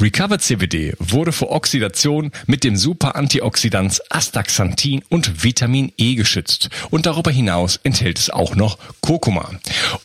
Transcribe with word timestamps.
Recover 0.00 0.38
CBD 0.38 0.94
wurde 0.98 1.32
vor 1.32 1.50
Oxidation 1.50 2.30
mit 2.46 2.64
dem 2.64 2.76
Super-Antioxidans 2.76 4.02
Astaxanthin 4.10 5.02
und 5.08 5.42
Vitamin 5.42 5.92
E 5.96 6.14
geschützt 6.14 6.68
und 6.90 7.06
darüber 7.06 7.30
hinaus 7.30 7.80
enthält 7.82 8.18
es 8.18 8.30
auch 8.30 8.54
noch 8.54 8.78
Kurkuma. 9.00 9.52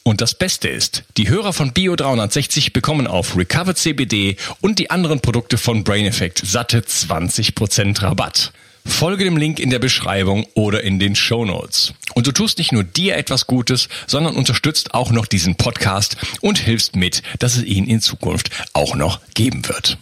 Und 0.04 0.22
das 0.22 0.34
Beste 0.34 0.70
ist, 0.70 1.04
die 1.18 1.30
Hörer 1.30 1.54
von 1.54 1.74
Bio 1.74 1.96
360 1.96 2.74
bekommen 2.74 3.08
auf 3.08 3.36
Recover 3.38 3.76
CBD 3.76 4.38
und 4.62 4.80
die 4.80 4.90
anderen 4.92 5.20
Produkte 5.20 5.58
von 5.58 5.84
Brain 5.84 6.06
Effect 6.06 6.42
satte 6.46 6.80
20% 6.80 8.02
Rabatt. 8.02 8.54
Folge 8.86 9.26
dem 9.26 9.38
Link 9.38 9.60
in 9.60 9.70
der 9.70 9.80
Beschreibung 9.80 10.46
oder 10.56 10.84
in 10.84 11.00
den 11.00 11.16
Show 11.16 11.46
Notes. 11.46 11.94
Und 12.14 12.28
du 12.28 12.32
tust 12.32 12.58
nicht 12.58 12.72
nur 12.72 12.84
dir 12.84 13.16
etwas 13.16 13.48
Gutes, 13.48 13.90
sondern 14.08 14.36
unterstützt 14.36 14.94
auch 14.94 15.12
noch 15.12 15.26
diesen 15.26 15.56
Podcast 15.56 16.18
und 16.42 16.60
hilfst 16.60 16.96
mit, 16.96 17.22
dass 17.40 17.56
es 17.56 17.64
ihn 17.64 17.86
in 17.86 18.02
Zukunft 18.02 18.50
auch 18.74 18.96
noch 18.96 19.20
geben 19.34 19.68
wird. 19.68 19.98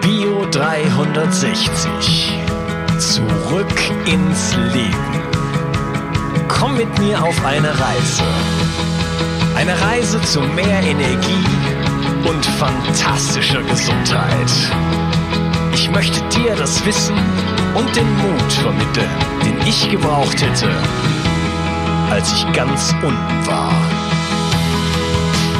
Bio 0.00 0.46
360. 0.50 2.32
Zurück 2.98 3.90
ins 4.06 4.54
Leben. 4.72 5.22
Komm 6.48 6.76
mit 6.76 6.98
mir 6.98 7.22
auf 7.22 7.44
eine 7.44 7.68
Reise. 7.68 8.24
Eine 9.56 9.80
Reise 9.80 10.20
zu 10.22 10.40
mehr 10.40 10.82
Energie 10.82 11.44
und 12.28 12.44
fantastischer 12.44 13.62
Gesundheit. 13.62 14.50
Ich 15.74 15.90
möchte 15.90 16.20
dir 16.28 16.54
das 16.56 16.84
Wissen 16.84 17.16
und 17.74 17.96
den 17.96 18.08
Mut 18.16 18.52
vermitteln, 18.52 19.10
den 19.44 19.66
ich 19.66 19.90
gebraucht 19.90 20.40
hätte, 20.40 20.70
als 22.10 22.32
ich 22.32 22.52
ganz 22.52 22.94
unten 23.02 23.46
war. 23.46 23.72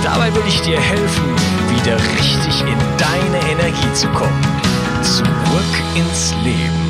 Dabei 0.03 0.33
will 0.35 0.43
ich 0.47 0.61
dir 0.61 0.81
helfen, 0.81 1.25
wieder 1.71 1.97
richtig 1.97 2.61
in 2.61 2.79
deine 2.99 3.53
Energie 3.53 3.93
zu 3.95 4.07
kommen. 4.09 4.43
Zurück 5.03 5.75
ins 5.97 6.35
Leben. 6.45 6.85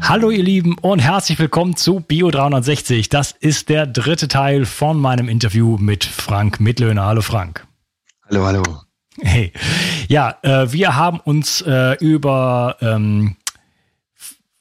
Hallo 0.00 0.30
ihr 0.30 0.44
Lieben 0.44 0.76
und 0.80 1.00
herzlich 1.00 1.38
willkommen 1.38 1.76
zu 1.76 2.00
Bio 2.00 2.30
360. 2.30 3.08
Das 3.08 3.32
ist 3.32 3.68
der 3.68 3.86
dritte 3.86 4.28
Teil 4.28 4.64
von 4.64 4.98
meinem 4.98 5.28
Interview 5.28 5.76
mit 5.76 6.04
Frank 6.04 6.60
Mittlöhner. 6.60 7.04
Hallo 7.04 7.20
Frank. 7.20 7.66
Hallo, 8.30 8.46
hallo. 8.46 8.62
Hey, 9.20 9.52
ja, 10.06 10.36
äh, 10.42 10.72
wir 10.72 10.94
haben 10.94 11.18
uns 11.20 11.60
äh, 11.62 11.96
über 11.98 12.76
ähm, 12.80 13.36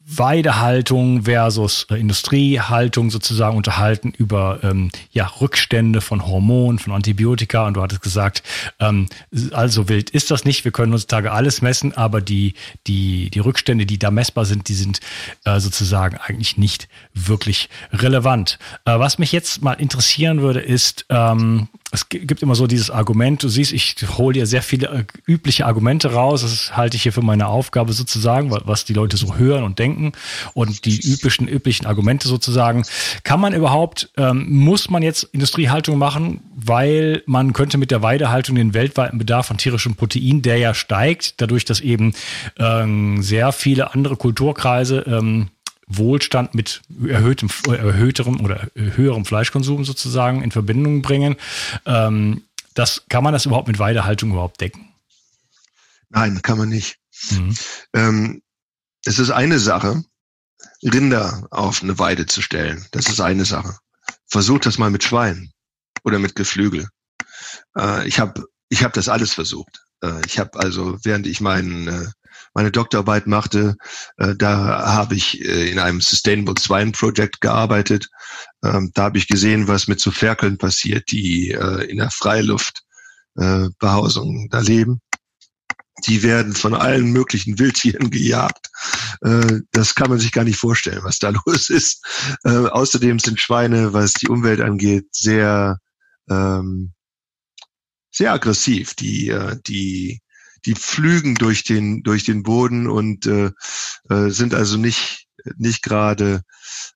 Weidehaltung 0.09 1.23
versus 1.23 1.85
Industriehaltung 1.89 3.09
sozusagen 3.09 3.57
unterhalten 3.57 4.13
über 4.17 4.59
ähm, 4.63 4.89
ja, 5.11 5.25
Rückstände 5.41 5.99
von 5.99 6.25
Hormonen, 6.25 6.79
von 6.79 6.93
Antibiotika 6.93 7.67
und 7.67 7.73
du 7.73 7.81
hattest 7.81 8.01
gesagt, 8.01 8.41
ähm, 8.79 9.07
also 9.51 9.89
wild 9.89 10.09
ist 10.09 10.31
das 10.31 10.45
nicht, 10.45 10.63
wir 10.63 10.71
können 10.71 10.93
heutzutage 10.93 11.33
alles 11.33 11.61
messen, 11.61 11.91
aber 11.97 12.21
die, 12.21 12.53
die, 12.87 13.29
die 13.31 13.39
Rückstände, 13.39 13.85
die 13.85 13.99
da 13.99 14.09
messbar 14.09 14.45
sind, 14.45 14.69
die 14.69 14.75
sind 14.75 15.01
äh, 15.43 15.59
sozusagen 15.59 16.15
eigentlich 16.15 16.57
nicht 16.57 16.87
wirklich 17.13 17.67
relevant. 17.91 18.59
Äh, 18.85 18.97
was 18.99 19.17
mich 19.17 19.33
jetzt 19.33 19.61
mal 19.61 19.73
interessieren 19.73 20.41
würde, 20.41 20.61
ist, 20.61 21.05
ähm, 21.09 21.67
es 21.91 22.09
gibt 22.09 22.41
immer 22.41 22.55
so 22.55 22.67
dieses 22.67 22.91
Argument, 22.91 23.41
du 23.41 23.47
siehst, 23.47 23.71
ich 23.71 23.95
hole 24.17 24.33
dir 24.33 24.45
sehr 24.45 24.61
viele 24.61 24.87
äh, 24.87 25.03
übliche 25.25 25.65
Argumente 25.65 26.11
raus, 26.11 26.41
das 26.41 26.75
halte 26.75 26.97
ich 26.97 27.03
hier 27.03 27.13
für 27.13 27.21
meine 27.21 27.47
Aufgabe 27.47 27.93
sozusagen, 27.93 28.51
was 28.51 28.83
die 28.83 28.93
Leute 28.93 29.15
so 29.15 29.37
hören 29.37 29.63
und 29.63 29.79
denken 29.79 30.11
und 30.53 30.83
die 30.83 30.99
üblichen, 30.99 31.47
üblichen 31.47 31.85
Argumente 31.85 32.27
sozusagen. 32.27 32.83
Kann 33.23 33.39
man 33.39 33.53
überhaupt, 33.53 34.09
ähm, 34.17 34.47
muss 34.49 34.89
man 34.89 35.01
jetzt 35.01 35.23
Industriehaltung 35.23 35.97
machen, 35.97 36.41
weil 36.55 37.23
man 37.25 37.53
könnte 37.53 37.77
mit 37.77 37.91
der 37.91 38.01
Weidehaltung 38.01 38.55
den 38.55 38.73
weltweiten 38.73 39.17
Bedarf 39.17 39.49
an 39.49 39.57
tierischem 39.57 39.95
Protein, 39.95 40.41
der 40.41 40.57
ja 40.57 40.73
steigt, 40.73 41.39
dadurch, 41.39 41.63
dass 41.63 41.79
eben 41.79 42.13
ähm, 42.59 43.23
sehr 43.23 43.53
viele 43.53 43.93
andere 43.93 44.17
Kulturkreise 44.17 45.05
ähm, 45.07 45.47
Wohlstand 45.87 46.53
mit 46.53 46.81
erhöhtem, 47.07 47.49
erhöhterem 47.67 48.41
oder 48.41 48.69
höherem 48.75 49.25
Fleischkonsum 49.25 49.85
sozusagen 49.85 50.43
in 50.43 50.51
Verbindung 50.51 51.01
bringen. 51.01 51.37
Ähm, 51.85 52.43
das, 52.73 53.05
kann 53.09 53.23
man 53.23 53.33
das 53.33 53.45
überhaupt 53.45 53.67
mit 53.67 53.79
Weidehaltung 53.79 54.31
überhaupt 54.31 54.61
decken? 54.61 54.93
Nein, 56.09 56.41
kann 56.41 56.57
man 56.57 56.69
nicht. 56.69 56.97
Mhm. 57.31 57.55
Ähm, 57.93 58.41
es 59.05 59.19
ist 59.19 59.31
eine 59.31 59.59
Sache, 59.59 60.03
Rinder 60.83 61.47
auf 61.49 61.81
eine 61.81 61.97
Weide 61.97 62.25
zu 62.25 62.41
stellen. 62.41 62.85
Das 62.91 63.07
ist 63.07 63.21
eine 63.21 63.45
Sache. 63.45 63.77
Versucht 64.27 64.65
das 64.65 64.77
mal 64.77 64.91
mit 64.91 65.03
Schweinen 65.03 65.51
oder 66.03 66.19
mit 66.19 66.35
Geflügel. 66.35 66.87
Äh, 67.77 68.07
ich 68.07 68.19
habe 68.19 68.45
ich 68.69 68.83
hab 68.83 68.93
das 68.93 69.09
alles 69.09 69.33
versucht. 69.33 69.81
Äh, 70.03 70.25
ich 70.25 70.37
habe 70.39 70.59
also, 70.59 70.99
während 71.03 71.27
ich 71.27 71.41
meinen 71.41 71.87
äh, 71.87 72.07
meine 72.57 72.71
Doktorarbeit 72.71 73.27
machte, 73.27 73.77
äh, 74.17 74.35
da 74.35 74.91
habe 74.91 75.13
ich 75.13 75.45
äh, 75.45 75.69
in 75.69 75.77
einem 75.77 76.01
Sustainable 76.01 76.55
Swine 76.59 76.91
Project 76.91 77.39
gearbeitet. 77.39 78.09
Ähm, 78.63 78.89
da 78.95 79.03
habe 79.03 79.19
ich 79.19 79.27
gesehen, 79.27 79.67
was 79.67 79.87
mit 79.87 79.99
so 79.99 80.09
Ferkeln 80.09 80.57
passiert, 80.57 81.11
die 81.11 81.51
äh, 81.51 81.83
in 81.83 81.97
der 81.97 82.09
Freiluftbehausung 82.09 84.45
äh, 84.45 84.47
da 84.49 84.61
leben. 84.61 85.01
Die 86.07 86.23
werden 86.23 86.55
von 86.55 86.73
allen 86.73 87.11
möglichen 87.11 87.59
Wildtieren 87.59 88.09
gejagt. 88.09 88.71
Äh, 89.21 89.59
das 89.71 89.93
kann 89.93 90.09
man 90.09 90.17
sich 90.17 90.31
gar 90.31 90.43
nicht 90.43 90.57
vorstellen, 90.57 91.03
was 91.03 91.19
da 91.19 91.29
los 91.45 91.69
ist. 91.69 92.03
Äh, 92.43 92.49
außerdem 92.49 93.19
sind 93.19 93.39
Schweine, 93.39 93.93
was 93.93 94.13
die 94.13 94.29
Umwelt 94.29 94.61
angeht, 94.61 95.05
sehr 95.11 95.77
ähm, 96.27 96.93
sehr 98.09 98.33
aggressiv. 98.33 98.95
Die, 98.95 99.31
die 99.67 100.21
die 100.67 100.75
pflügen 100.75 101.35
durch 101.35 101.63
den 101.63 102.03
durch 102.03 102.25
den 102.25 102.43
Boden 102.43 102.87
und 102.87 103.25
äh, 103.25 103.51
äh, 104.09 104.29
sind 104.29 104.53
also 104.53 104.77
nicht 104.77 105.27
nicht 105.55 105.81
gerade 105.81 106.43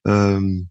ähm, 0.05 0.69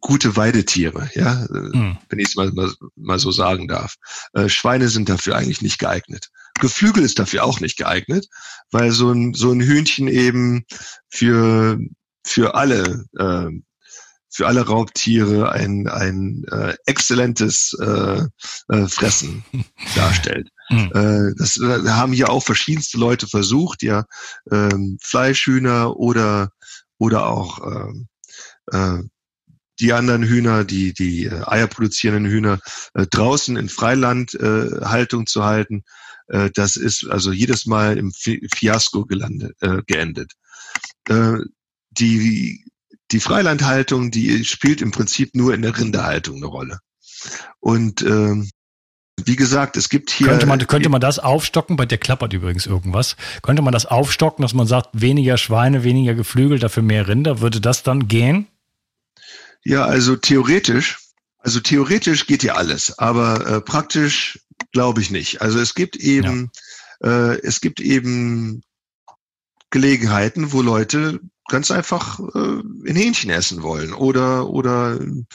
gute 0.00 0.36
Weidetiere, 0.36 1.10
ja, 1.14 1.46
mhm. 1.50 1.98
wenn 2.08 2.18
ich 2.18 2.28
es 2.28 2.36
mal, 2.36 2.52
mal, 2.52 2.72
mal 2.94 3.18
so 3.18 3.32
sagen 3.32 3.66
darf. 3.66 3.96
Äh, 4.32 4.48
Schweine 4.48 4.88
sind 4.88 5.08
dafür 5.08 5.36
eigentlich 5.36 5.62
nicht 5.62 5.78
geeignet. 5.78 6.28
Geflügel 6.60 7.02
ist 7.02 7.18
dafür 7.18 7.44
auch 7.44 7.58
nicht 7.58 7.76
geeignet, 7.76 8.28
weil 8.70 8.92
so 8.92 9.10
ein 9.10 9.34
so 9.34 9.50
ein 9.50 9.60
Hühnchen 9.60 10.06
eben 10.06 10.64
für 11.08 11.78
für 12.24 12.54
alle 12.54 13.06
äh, 13.18 13.50
für 14.30 14.46
alle 14.46 14.66
Raubtiere 14.66 15.50
ein 15.50 15.88
ein 15.88 16.44
äh, 16.52 16.76
exzellentes 16.86 17.76
äh, 17.80 18.22
äh, 18.68 18.86
Fressen 18.86 19.44
darstellt. 19.96 20.50
Mhm. 20.70 20.90
Äh, 20.94 21.34
das 21.36 21.56
äh, 21.58 21.88
haben 21.88 22.12
hier 22.12 22.30
auch 22.30 22.42
verschiedenste 22.42 22.98
Leute 22.98 23.26
versucht, 23.26 23.82
ja, 23.82 24.04
ähm, 24.50 24.98
Fleischhühner 25.02 25.96
oder 25.96 26.50
oder 26.98 27.26
auch 27.26 27.60
ähm, 27.66 28.06
äh, 28.72 29.02
die 29.80 29.92
anderen 29.92 30.22
Hühner, 30.22 30.64
die 30.64 30.94
die 30.94 31.26
äh, 31.26 31.42
Eier 31.46 31.66
produzierenden 31.66 32.32
Hühner 32.32 32.60
äh, 32.94 33.06
draußen 33.06 33.56
in 33.56 33.68
Freiland 33.68 34.34
äh, 34.34 35.26
zu 35.26 35.44
halten. 35.44 35.84
Äh, 36.28 36.50
das 36.54 36.76
ist 36.76 37.06
also 37.08 37.32
jedes 37.32 37.66
Mal 37.66 37.98
im 37.98 38.12
Fiasko 38.12 39.04
gelandet, 39.04 39.56
äh, 39.60 39.82
geendet. 39.86 40.32
Äh, 41.08 41.38
die 41.90 42.64
die 43.10 43.20
Freilandhaltung, 43.20 44.10
die 44.10 44.44
spielt 44.44 44.80
im 44.80 44.90
Prinzip 44.90 45.34
nur 45.34 45.54
in 45.54 45.62
der 45.62 45.78
Rinderhaltung 45.78 46.36
eine 46.36 46.46
Rolle. 46.46 46.78
Und 47.60 48.02
ähm, 48.02 48.50
wie 49.22 49.36
gesagt, 49.36 49.76
es 49.76 49.88
gibt 49.88 50.10
hier. 50.10 50.28
Könnte 50.28 50.46
man, 50.46 50.66
könnte 50.66 50.88
man 50.88 51.00
das 51.00 51.18
aufstocken? 51.18 51.76
Bei 51.76 51.86
der 51.86 51.98
klappert 51.98 52.32
übrigens 52.32 52.66
irgendwas. 52.66 53.16
Könnte 53.42 53.62
man 53.62 53.72
das 53.72 53.86
aufstocken, 53.86 54.42
dass 54.42 54.54
man 54.54 54.66
sagt, 54.66 54.88
weniger 54.92 55.38
Schweine, 55.38 55.84
weniger 55.84 56.14
Geflügel, 56.14 56.58
dafür 56.58 56.82
mehr 56.82 57.06
Rinder? 57.06 57.40
Würde 57.40 57.60
das 57.60 57.82
dann 57.82 58.08
gehen? 58.08 58.48
Ja, 59.62 59.84
also 59.84 60.16
theoretisch, 60.16 60.98
also 61.38 61.60
theoretisch 61.60 62.26
geht 62.26 62.42
ja 62.42 62.54
alles, 62.54 62.98
aber 62.98 63.46
äh, 63.46 63.60
praktisch 63.60 64.40
glaube 64.72 65.00
ich 65.00 65.10
nicht. 65.10 65.40
Also 65.40 65.58
es 65.58 65.74
gibt 65.74 65.96
eben, 65.96 66.50
ja. 67.02 67.32
äh, 67.32 67.40
es 67.42 67.60
gibt 67.60 67.80
eben 67.80 68.62
Gelegenheiten, 69.70 70.52
wo 70.52 70.60
Leute 70.60 71.20
ganz 71.48 71.70
einfach 71.70 72.18
äh, 72.20 72.60
ein 72.88 72.96
Hähnchen 72.96 73.30
essen 73.30 73.62
wollen 73.62 73.92
oder 73.92 74.48
oder 74.48 74.98
ein 74.98 75.26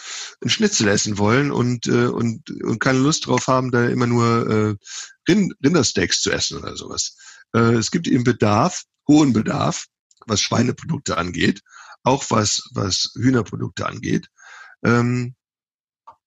Schnitzel 0.45 0.87
essen 0.87 1.17
wollen 1.17 1.51
und 1.51 1.87
äh, 1.87 2.07
und 2.07 2.49
und 2.63 2.79
keine 2.79 2.99
Lust 2.99 3.27
drauf 3.27 3.47
haben, 3.47 3.71
da 3.71 3.85
immer 3.85 4.07
nur 4.07 4.49
äh, 4.49 4.75
Rind 5.27 5.53
Rindersteaks 5.63 6.21
zu 6.21 6.31
essen 6.31 6.57
oder 6.57 6.75
sowas. 6.75 7.15
Äh, 7.53 7.75
es 7.75 7.91
gibt 7.91 8.07
eben 8.07 8.23
Bedarf, 8.23 8.83
hohen 9.07 9.33
Bedarf, 9.33 9.85
was 10.25 10.41
Schweineprodukte 10.41 11.17
angeht, 11.17 11.61
auch 12.03 12.25
was 12.29 12.63
was 12.73 13.11
Hühnerprodukte 13.15 13.85
angeht. 13.85 14.27
Ähm, 14.83 15.35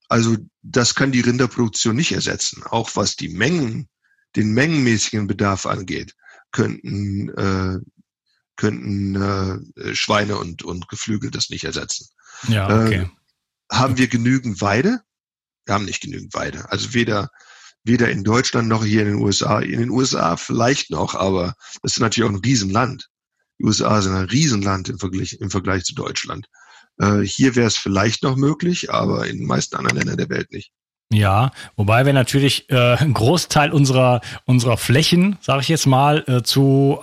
also 0.08 0.37
das 0.62 0.94
kann 0.94 1.11
die 1.11 1.23
Rinderproduktion 1.23 1.96
nicht 1.96 2.12
ersetzen. 2.12 2.62
Auch 2.64 2.90
was 2.94 3.17
die 3.17 3.31
Mengen, 3.31 3.88
den 4.37 4.52
mengenmäßigen 4.52 5.26
Bedarf 5.26 5.67
angeht, 5.67 6.14
könnten 6.52 7.31
äh, 7.31 7.79
könnten 8.62 9.17
äh, 9.17 9.93
Schweine 9.93 10.38
und, 10.38 10.62
und 10.62 10.88
Geflügel 10.88 11.32
das 11.32 11.50
nicht 11.50 11.64
ersetzen. 11.64 12.06
Ja, 12.47 12.67
okay. 12.67 12.94
Äh, 12.94 13.09
haben 13.76 13.99
wir 13.99 14.06
genügend 14.06 14.61
Weide? 14.61 15.00
Wir 15.67 15.75
haben 15.75 15.85
nicht 15.85 16.00
genügend 16.00 16.32
Weide. 16.32 16.70
Also 16.70 16.94
weder, 16.94 17.29
weder 17.82 18.09
in 18.09 18.23
Deutschland 18.23 18.69
noch 18.69 18.85
hier 18.85 19.03
in 19.03 19.09
den 19.09 19.17
USA. 19.17 19.59
In 19.59 19.81
den 19.81 19.91
USA 19.91 20.37
vielleicht 20.37 20.93
noch, 20.93 21.17
aber 21.17 21.55
das 21.82 21.94
ist 21.94 22.00
natürlich 22.00 22.31
auch 22.31 22.35
ein 22.35 22.41
Riesenland. 22.44 23.09
Die 23.59 23.64
USA 23.64 24.00
sind 24.00 24.14
ein 24.14 24.26
Riesenland 24.26 24.88
im 24.88 25.00
Vergleich, 25.00 25.32
im 25.41 25.50
Vergleich 25.50 25.82
zu 25.82 25.97
Deutschland. 25.97 26.47
Äh, 26.99 27.23
hier 27.23 27.56
wäre 27.56 27.67
es 27.67 27.76
vielleicht 27.76 28.23
noch 28.23 28.37
möglich, 28.37 28.93
aber 28.93 29.26
in 29.26 29.38
den 29.38 29.47
meisten 29.49 29.75
anderen 29.75 29.99
Ländern 29.99 30.19
der 30.19 30.29
Welt 30.29 30.53
nicht. 30.53 30.70
Ja, 31.12 31.50
wobei 31.75 32.06
wir 32.06 32.12
natürlich 32.12 32.70
äh, 32.70 32.94
einen 32.97 33.12
Großteil 33.12 33.73
unserer, 33.73 34.20
unserer 34.47 34.76
Flächen, 34.76 35.37
sage 35.41 35.62
ich 35.62 35.69
jetzt 35.69 35.87
mal, 35.87 36.25
äh, 36.29 36.43
zu 36.43 37.00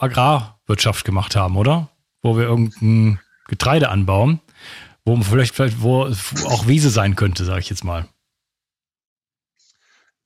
Agrarwirtschaft 0.70 1.06
gemacht 1.06 1.36
haben, 1.36 1.58
oder? 1.58 1.90
Wo 2.22 2.38
wir 2.38 2.44
irgendein 2.44 3.20
Getreide 3.48 3.90
anbauen, 3.90 4.40
wo 5.04 5.20
vielleicht, 5.22 5.56
vielleicht 5.56 5.82
wo 5.82 6.06
auch 6.46 6.68
Wiese 6.68 6.92
sein 6.92 7.16
könnte, 7.16 7.46
sage 7.46 7.62
ich 7.62 7.70
jetzt 7.70 7.84
mal. 7.84 8.08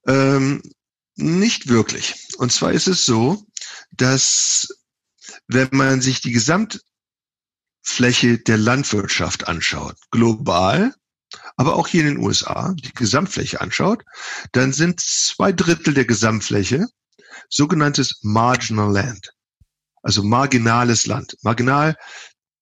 Ähm, 0.06 0.62
nicht 1.16 1.70
wirklich. 1.70 2.16
Und 2.38 2.52
zwar 2.52 2.74
ist 2.74 2.88
es 2.88 3.06
so, 3.06 3.46
dass 3.92 4.68
wenn 5.48 5.70
man 5.72 6.02
sich 6.02 6.20
die 6.20 6.34
Gesamtfläche 6.34 8.40
der 8.40 8.58
Landwirtschaft 8.58 9.48
anschaut, 9.48 9.96
global, 10.12 10.94
aber 11.56 11.76
auch 11.76 11.88
hier 11.88 12.02
in 12.02 12.16
den 12.16 12.26
USA 12.26 12.74
die 12.74 12.94
Gesamtfläche 12.94 13.62
anschaut, 13.62 14.04
dann 14.52 14.74
sind 14.74 15.00
zwei 15.00 15.54
Drittel 15.54 15.94
der 15.94 16.06
Gesamtfläche 16.06 16.88
sogenanntes 17.50 18.20
Marginal 18.24 18.92
Land, 18.92 19.32
also 20.04 20.22
marginales 20.22 21.08
Land. 21.08 21.36
Marginal 21.42 21.96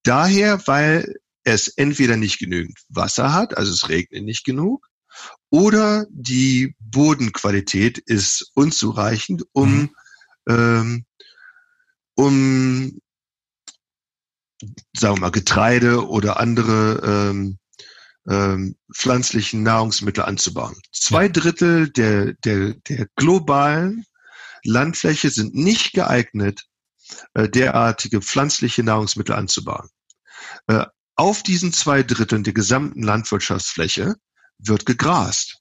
daher, 0.03 0.65
weil 0.67 1.15
es 1.43 1.67
entweder 1.67 2.17
nicht 2.17 2.39
genügend 2.39 2.79
Wasser 2.89 3.33
hat, 3.33 3.57
also 3.57 3.73
es 3.73 3.89
regnet 3.89 4.23
nicht 4.23 4.45
genug, 4.45 4.87
oder 5.49 6.05
die 6.09 6.75
Bodenqualität 6.79 7.97
ist 7.97 8.51
unzureichend, 8.53 9.43
um, 9.51 9.73
mhm. 9.73 9.89
ähm, 10.47 11.05
um 12.15 13.01
sagen 14.95 15.15
wir 15.15 15.21
mal, 15.21 15.31
Getreide 15.31 16.07
oder 16.07 16.39
andere 16.39 17.01
ähm, 17.03 17.57
ähm, 18.29 18.75
pflanzlichen 18.95 19.63
Nahrungsmittel 19.63 20.23
anzubauen. 20.23 20.75
Zwei 20.91 21.27
Drittel 21.27 21.89
der, 21.89 22.33
der, 22.45 22.75
der 22.87 23.07
globalen 23.15 24.05
Landfläche 24.63 25.31
sind 25.31 25.55
nicht 25.55 25.93
geeignet, 25.93 26.65
äh, 27.33 27.49
derartige 27.49 28.21
pflanzliche 28.21 28.83
Nahrungsmittel 28.83 29.35
anzubauen. 29.35 29.89
Äh, 30.67 30.85
auf 31.15 31.43
diesen 31.43 31.73
zwei 31.73 32.03
Dritteln 32.03 32.43
der 32.43 32.53
gesamten 32.53 33.03
Landwirtschaftsfläche 33.03 34.15
wird 34.57 34.85
gegrast. 34.85 35.59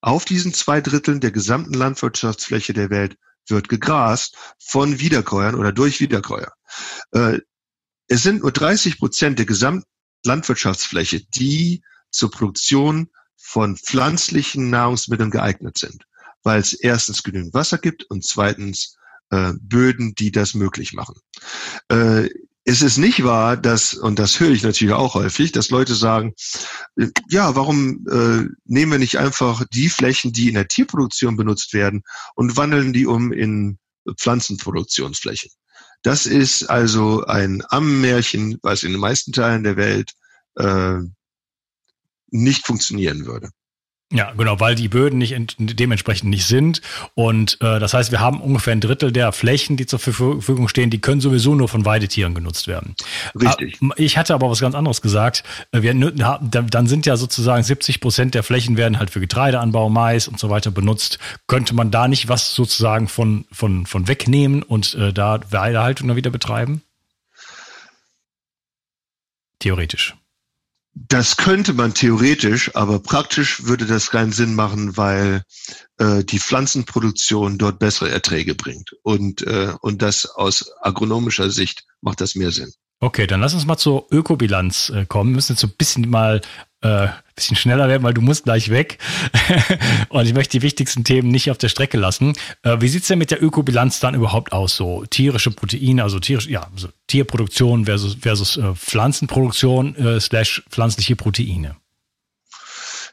Auf 0.00 0.24
diesen 0.24 0.54
zwei 0.54 0.80
Dritteln 0.80 1.20
der 1.20 1.30
gesamten 1.30 1.74
Landwirtschaftsfläche 1.74 2.72
der 2.72 2.90
Welt 2.90 3.16
wird 3.46 3.68
gegrast 3.68 4.36
von 4.58 4.98
Wiederkäuern 4.98 5.54
oder 5.54 5.72
durch 5.72 6.00
Wiederkäuer. 6.00 6.52
Äh, 7.12 7.40
es 8.06 8.22
sind 8.22 8.40
nur 8.42 8.52
30 8.52 8.98
Prozent 8.98 9.38
der 9.38 9.46
gesamten 9.46 9.86
Landwirtschaftsfläche, 10.24 11.24
die 11.34 11.82
zur 12.10 12.30
Produktion 12.30 13.10
von 13.36 13.76
pflanzlichen 13.76 14.70
Nahrungsmitteln 14.70 15.30
geeignet 15.30 15.78
sind, 15.78 16.04
weil 16.42 16.60
es 16.60 16.72
erstens 16.72 17.22
genügend 17.22 17.54
Wasser 17.54 17.78
gibt 17.78 18.04
und 18.04 18.24
zweitens 18.24 18.96
äh, 19.30 19.52
Böden, 19.60 20.14
die 20.14 20.32
das 20.32 20.54
möglich 20.54 20.92
machen. 20.92 21.14
Äh, 21.88 22.28
es 22.64 22.82
ist 22.82 22.98
nicht 22.98 23.24
wahr, 23.24 23.56
dass, 23.56 23.94
und 23.94 24.18
das 24.18 24.38
höre 24.38 24.50
ich 24.50 24.62
natürlich 24.62 24.94
auch 24.94 25.14
häufig, 25.14 25.50
dass 25.52 25.70
Leute 25.70 25.94
sagen, 25.94 26.34
äh, 26.96 27.08
ja, 27.28 27.56
warum 27.56 28.06
äh, 28.08 28.48
nehmen 28.64 28.92
wir 28.92 28.98
nicht 28.98 29.18
einfach 29.18 29.64
die 29.72 29.88
Flächen, 29.88 30.32
die 30.32 30.48
in 30.48 30.54
der 30.54 30.68
Tierproduktion 30.68 31.36
benutzt 31.36 31.72
werden 31.72 32.02
und 32.34 32.56
wandeln 32.56 32.92
die 32.92 33.06
um 33.06 33.32
in 33.32 33.78
Pflanzenproduktionsflächen? 34.16 35.50
Das 36.02 36.26
ist 36.26 36.64
also 36.64 37.24
ein 37.24 37.62
Ammenmärchen, 37.68 38.58
was 38.62 38.82
in 38.82 38.92
den 38.92 39.00
meisten 39.00 39.32
Teilen 39.32 39.64
der 39.64 39.76
Welt 39.76 40.12
äh, 40.56 40.98
nicht 42.28 42.66
funktionieren 42.66 43.26
würde. 43.26 43.50
Ja, 44.12 44.32
genau, 44.32 44.58
weil 44.58 44.74
die 44.74 44.88
Böden 44.88 45.18
nicht 45.18 45.54
dementsprechend 45.58 46.30
nicht 46.30 46.44
sind. 46.44 46.82
Und 47.14 47.58
äh, 47.60 47.78
das 47.78 47.94
heißt, 47.94 48.10
wir 48.10 48.18
haben 48.18 48.40
ungefähr 48.40 48.72
ein 48.72 48.80
Drittel 48.80 49.12
der 49.12 49.30
Flächen, 49.30 49.76
die 49.76 49.86
zur 49.86 50.00
Verfügung 50.00 50.66
stehen, 50.66 50.90
die 50.90 51.00
können 51.00 51.20
sowieso 51.20 51.54
nur 51.54 51.68
von 51.68 51.84
Weidetieren 51.84 52.34
genutzt 52.34 52.66
werden. 52.66 52.96
Richtig. 53.40 53.78
Ich 53.96 54.18
hatte 54.18 54.34
aber 54.34 54.50
was 54.50 54.60
ganz 54.60 54.74
anderes 54.74 55.00
gesagt. 55.00 55.44
Äh, 55.70 55.82
wir, 55.82 55.94
dann 55.94 56.86
sind 56.88 57.06
ja 57.06 57.16
sozusagen 57.16 57.62
70 57.62 58.00
Prozent 58.00 58.34
der 58.34 58.42
Flächen 58.42 58.76
werden 58.76 58.98
halt 58.98 59.10
für 59.10 59.20
Getreideanbau, 59.20 59.88
Mais 59.90 60.26
und 60.26 60.40
so 60.40 60.50
weiter 60.50 60.72
benutzt. 60.72 61.20
Könnte 61.46 61.76
man 61.76 61.92
da 61.92 62.08
nicht 62.08 62.28
was 62.28 62.52
sozusagen 62.52 63.06
von, 63.06 63.44
von, 63.52 63.86
von 63.86 64.08
wegnehmen 64.08 64.64
und 64.64 64.96
äh, 64.96 65.12
da 65.12 65.38
Weidehaltung 65.50 66.08
dann 66.08 66.16
wieder 66.16 66.30
betreiben? 66.30 66.82
Theoretisch. 69.60 70.16
Das 70.92 71.36
könnte 71.36 71.72
man 71.72 71.94
theoretisch, 71.94 72.74
aber 72.74 72.98
praktisch 72.98 73.64
würde 73.64 73.86
das 73.86 74.10
keinen 74.10 74.32
Sinn 74.32 74.54
machen, 74.54 74.96
weil 74.96 75.44
äh, 75.98 76.24
die 76.24 76.40
Pflanzenproduktion 76.40 77.58
dort 77.58 77.78
bessere 77.78 78.10
Erträge 78.10 78.54
bringt. 78.54 78.92
Und, 79.02 79.42
äh, 79.42 79.74
und 79.80 80.02
das 80.02 80.26
aus 80.26 80.72
agronomischer 80.80 81.50
Sicht 81.50 81.84
macht 82.00 82.20
das 82.20 82.34
mehr 82.34 82.50
Sinn. 82.50 82.72
Okay, 83.00 83.26
dann 83.26 83.40
lass 83.40 83.54
uns 83.54 83.64
mal 83.64 83.78
zur 83.78 84.06
Ökobilanz 84.10 84.90
äh, 84.90 85.06
kommen. 85.06 85.30
Wir 85.30 85.36
müssen 85.36 85.52
jetzt 85.52 85.60
so 85.60 85.68
ein 85.68 85.74
bisschen 85.76 86.10
mal 86.10 86.42
äh, 86.82 87.08
bisschen 87.34 87.56
schneller 87.56 87.88
werden, 87.88 88.02
weil 88.02 88.14
du 88.14 88.20
musst 88.20 88.44
gleich 88.44 88.68
weg. 88.68 88.98
und 90.10 90.26
ich 90.26 90.34
möchte 90.34 90.58
die 90.58 90.62
wichtigsten 90.62 91.04
Themen 91.04 91.30
nicht 91.30 91.50
auf 91.50 91.58
der 91.58 91.68
Strecke 91.68 91.96
lassen. 91.96 92.34
Äh, 92.62 92.76
wie 92.80 92.88
sieht's 92.88 93.08
denn 93.08 93.18
mit 93.18 93.30
der 93.30 93.42
Ökobilanz 93.42 94.00
dann 94.00 94.14
überhaupt 94.14 94.52
aus? 94.52 94.76
So 94.76 95.04
tierische 95.06 95.50
Proteine, 95.50 96.02
also 96.02 96.20
tierische, 96.20 96.50
ja, 96.50 96.68
also 96.74 96.88
Tierproduktion 97.06 97.86
versus, 97.86 98.16
versus 98.20 98.56
äh, 98.58 98.74
Pflanzenproduktion 98.74 99.96
äh, 99.96 100.20
slash 100.20 100.62
pflanzliche 100.68 101.16
Proteine. 101.16 101.76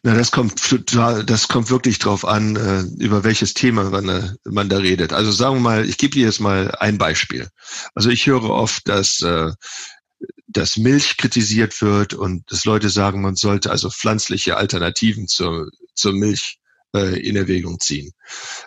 Na, 0.07 0.15
das 0.15 0.31
kommt 0.31 0.79
das 0.95 1.47
kommt 1.49 1.69
wirklich 1.69 1.99
drauf 1.99 2.23
an, 2.23 2.55
äh, 2.55 2.79
über 3.03 3.25
welches 3.25 3.53
Thema 3.53 3.89
man, 3.89 4.07
äh, 4.07 4.29
man 4.45 4.69
da 4.69 4.77
redet. 4.77 5.11
Also 5.11 5.33
sagen 5.33 5.57
wir 5.57 5.59
mal, 5.59 5.85
ich 5.85 5.97
gebe 5.97 6.13
dir 6.13 6.27
jetzt 6.27 6.39
mal 6.39 6.73
ein 6.79 6.97
Beispiel. 6.97 7.49
Also 7.93 8.09
ich 8.09 8.25
höre 8.25 8.49
oft, 8.49 8.87
dass 8.87 9.19
äh, 9.19 9.51
dass 10.47 10.77
Milch 10.77 11.17
kritisiert 11.17 11.81
wird 11.81 12.13
und 12.13 12.49
dass 12.49 12.63
Leute 12.63 12.89
sagen, 12.89 13.21
man 13.21 13.35
sollte 13.35 13.69
also 13.69 13.89
pflanzliche 13.89 14.55
Alternativen 14.55 15.27
zur, 15.27 15.69
zur 15.93 16.13
Milch 16.13 16.59
in 16.93 17.35
Erwägung 17.35 17.81
ziehen. 17.81 18.13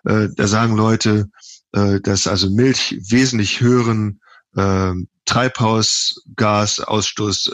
Da 0.05 0.47
sagen 0.47 0.77
Leute, 0.77 1.31
dass 1.73 2.27
also 2.27 2.51
Milch 2.51 2.99
wesentlich 3.01 3.61
höheren 3.61 4.21
äh, 4.55 4.93
Treibhausgasausstoß 5.25 7.51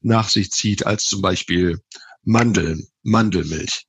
nach 0.00 0.28
sich 0.28 0.50
zieht 0.50 0.84
als 0.84 1.04
zum 1.04 1.22
Beispiel 1.22 1.80
Mandeln, 2.24 2.88
Mandelmilch. 3.02 3.86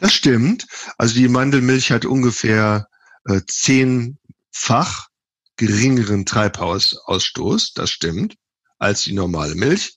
Das 0.00 0.12
stimmt. 0.12 0.66
Also 0.98 1.14
die 1.14 1.28
Mandelmilch 1.28 1.90
hat 1.90 2.04
ungefähr 2.04 2.88
äh, 3.24 3.40
zehnfach 3.46 5.08
geringeren 5.56 6.26
Treibhausausstoß, 6.26 7.72
das 7.74 7.90
stimmt, 7.90 8.36
als 8.78 9.02
die 9.02 9.14
normale 9.14 9.54
Milch, 9.54 9.96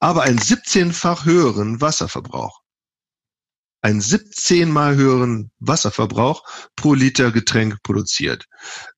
aber 0.00 0.22
einen 0.22 0.38
17-fach 0.38 1.24
höheren 1.24 1.80
Wasserverbrauch. 1.80 2.60
Einen 3.82 4.00
17 4.00 4.70
mal 4.70 4.96
höheren 4.96 5.50
Wasserverbrauch 5.58 6.44
pro 6.76 6.92
Liter 6.92 7.30
Getränk 7.30 7.82
produziert. 7.82 8.46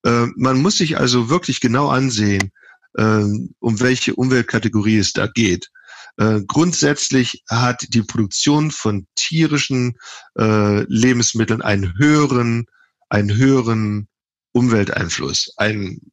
Äh, 0.03 0.27
man 0.35 0.61
muss 0.61 0.79
sich 0.79 0.97
also 0.99 1.29
wirklich 1.29 1.61
genau 1.61 1.89
ansehen, 1.89 2.51
äh, 2.95 3.25
um 3.61 3.81
welche 3.81 4.15
Umweltkategorie 4.17 4.99
es 4.99 5.13
da 5.13 5.29
geht. 5.29 5.71
Äh, 6.19 6.43
grundsätzlich 6.47 7.43
hat 7.49 7.87
die 7.89 8.03
Produktion 8.03 8.71
von 8.71 9.07
tierischen 9.15 9.99
äh, 10.39 10.83
Lebensmitteln 10.85 11.63
einen 11.63 11.97
höheren, 11.99 12.67
einen 13.09 13.35
höheren 13.35 14.09
Umwelteinfluss, 14.53 15.55
einen 15.57 16.13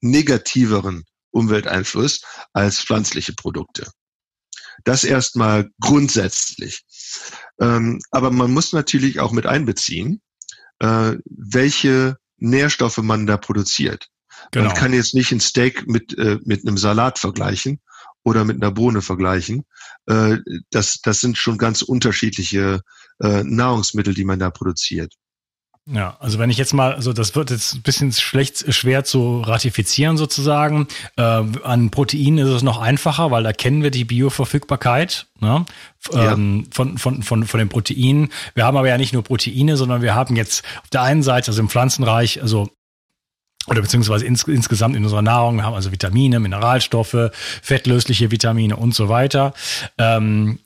negativeren 0.00 1.04
Umwelteinfluss 1.30 2.22
als 2.52 2.80
pflanzliche 2.80 3.32
Produkte. 3.32 3.90
Das 4.84 5.04
erstmal 5.04 5.70
grundsätzlich. 5.80 6.82
Ähm, 7.60 8.00
aber 8.10 8.30
man 8.30 8.52
muss 8.52 8.72
natürlich 8.72 9.20
auch 9.20 9.32
mit 9.32 9.46
einbeziehen, 9.46 10.20
äh, 10.78 11.16
welche 11.24 12.16
Nährstoffe 12.36 12.98
man 12.98 13.26
da 13.26 13.36
produziert. 13.36 14.08
Genau. 14.50 14.66
Man 14.66 14.76
kann 14.76 14.92
jetzt 14.92 15.14
nicht 15.14 15.30
ein 15.30 15.40
Steak 15.40 15.86
mit, 15.86 16.16
äh, 16.18 16.38
mit 16.44 16.66
einem 16.66 16.78
Salat 16.78 17.18
vergleichen 17.18 17.80
oder 18.24 18.44
mit 18.44 18.62
einer 18.62 18.72
Bohne 18.72 19.02
vergleichen. 19.02 19.64
Äh, 20.06 20.38
das, 20.70 21.00
das 21.02 21.20
sind 21.20 21.38
schon 21.38 21.58
ganz 21.58 21.82
unterschiedliche 21.82 22.80
äh, 23.20 23.42
Nahrungsmittel, 23.44 24.14
die 24.14 24.24
man 24.24 24.38
da 24.38 24.50
produziert. 24.50 25.14
Ja, 25.86 26.16
also 26.20 26.38
wenn 26.38 26.48
ich 26.48 26.58
jetzt 26.58 26.74
mal, 26.74 26.94
also 26.94 27.12
das 27.12 27.34
wird 27.34 27.50
jetzt 27.50 27.74
ein 27.74 27.82
bisschen 27.82 28.12
schlecht, 28.12 28.72
schwer 28.72 29.02
zu 29.02 29.40
ratifizieren 29.40 30.16
sozusagen. 30.16 30.86
Äh, 31.16 31.22
an 31.22 31.90
Proteinen 31.90 32.38
ist 32.38 32.50
es 32.50 32.62
noch 32.62 32.80
einfacher, 32.80 33.32
weil 33.32 33.42
da 33.42 33.52
kennen 33.52 33.82
wir 33.82 33.90
die 33.90 34.04
Bioverfügbarkeit 34.04 35.26
ne? 35.40 35.64
Ja. 36.12 36.32
Ähm, 36.32 36.68
von, 36.70 36.98
von, 36.98 37.24
von, 37.24 37.44
von 37.44 37.58
den 37.58 37.68
Proteinen. 37.68 38.28
Wir 38.54 38.64
haben 38.64 38.76
aber 38.76 38.88
ja 38.88 38.96
nicht 38.96 39.12
nur 39.12 39.24
Proteine, 39.24 39.76
sondern 39.76 40.02
wir 40.02 40.14
haben 40.14 40.36
jetzt 40.36 40.64
auf 40.82 40.90
der 40.90 41.02
einen 41.02 41.24
Seite, 41.24 41.50
also 41.50 41.60
im 41.60 41.68
Pflanzenreich, 41.68 42.40
also 42.40 42.70
oder 43.66 43.80
beziehungsweise 43.80 44.26
ins, 44.26 44.44
insgesamt 44.44 44.96
in 44.96 45.04
unserer 45.04 45.22
Nahrung. 45.22 45.56
Wir 45.56 45.64
haben 45.64 45.74
also 45.74 45.92
Vitamine, 45.92 46.40
Mineralstoffe, 46.40 47.30
fettlösliche 47.32 48.30
Vitamine 48.30 48.76
und 48.76 48.94
so 48.94 49.08
weiter. 49.08 49.54
Ähm, 49.98 50.58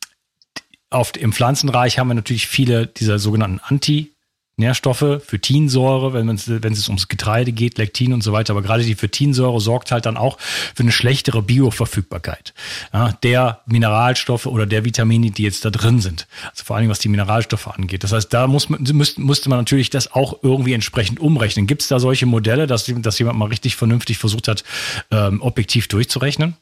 auf, 0.90 1.16
Im 1.16 1.32
Pflanzenreich 1.32 1.98
haben 1.98 2.08
wir 2.08 2.14
natürlich 2.14 2.46
viele 2.46 2.86
dieser 2.86 3.18
sogenannten 3.18 3.60
Anti- 3.60 4.15
Nährstoffe, 4.58 5.20
Phytinsäure, 5.26 6.14
wenn, 6.14 6.28
wenn 6.28 6.72
es 6.72 6.88
ums 6.88 7.08
Getreide 7.08 7.52
geht, 7.52 7.76
Lektin 7.76 8.14
und 8.14 8.22
so 8.22 8.32
weiter. 8.32 8.54
Aber 8.54 8.62
gerade 8.62 8.84
die 8.84 8.94
Phytinsäure 8.94 9.60
sorgt 9.60 9.92
halt 9.92 10.06
dann 10.06 10.16
auch 10.16 10.38
für 10.40 10.82
eine 10.82 10.92
schlechtere 10.92 11.42
Bioverfügbarkeit 11.42 12.54
ja, 12.92 13.12
der 13.22 13.60
Mineralstoffe 13.66 14.46
oder 14.46 14.64
der 14.64 14.86
Vitamine, 14.86 15.30
die 15.30 15.42
jetzt 15.42 15.66
da 15.66 15.70
drin 15.70 16.00
sind. 16.00 16.26
Also 16.50 16.64
vor 16.64 16.76
allem 16.76 16.88
was 16.88 17.00
die 17.00 17.08
Mineralstoffe 17.08 17.68
angeht. 17.68 18.02
Das 18.02 18.12
heißt, 18.12 18.32
da 18.32 18.46
muss 18.46 18.70
müsste, 18.70 19.20
musste 19.20 19.50
man 19.50 19.58
natürlich 19.58 19.90
das 19.90 20.12
auch 20.12 20.42
irgendwie 20.42 20.72
entsprechend 20.72 21.20
umrechnen. 21.20 21.66
Gibt 21.66 21.82
es 21.82 21.88
da 21.88 22.00
solche 22.00 22.24
Modelle, 22.24 22.66
dass, 22.66 22.86
dass 22.86 23.18
jemand 23.18 23.38
mal 23.38 23.48
richtig 23.48 23.76
vernünftig 23.76 24.16
versucht 24.16 24.48
hat, 24.48 24.64
ähm, 25.10 25.42
objektiv 25.42 25.88
durchzurechnen? 25.88 26.56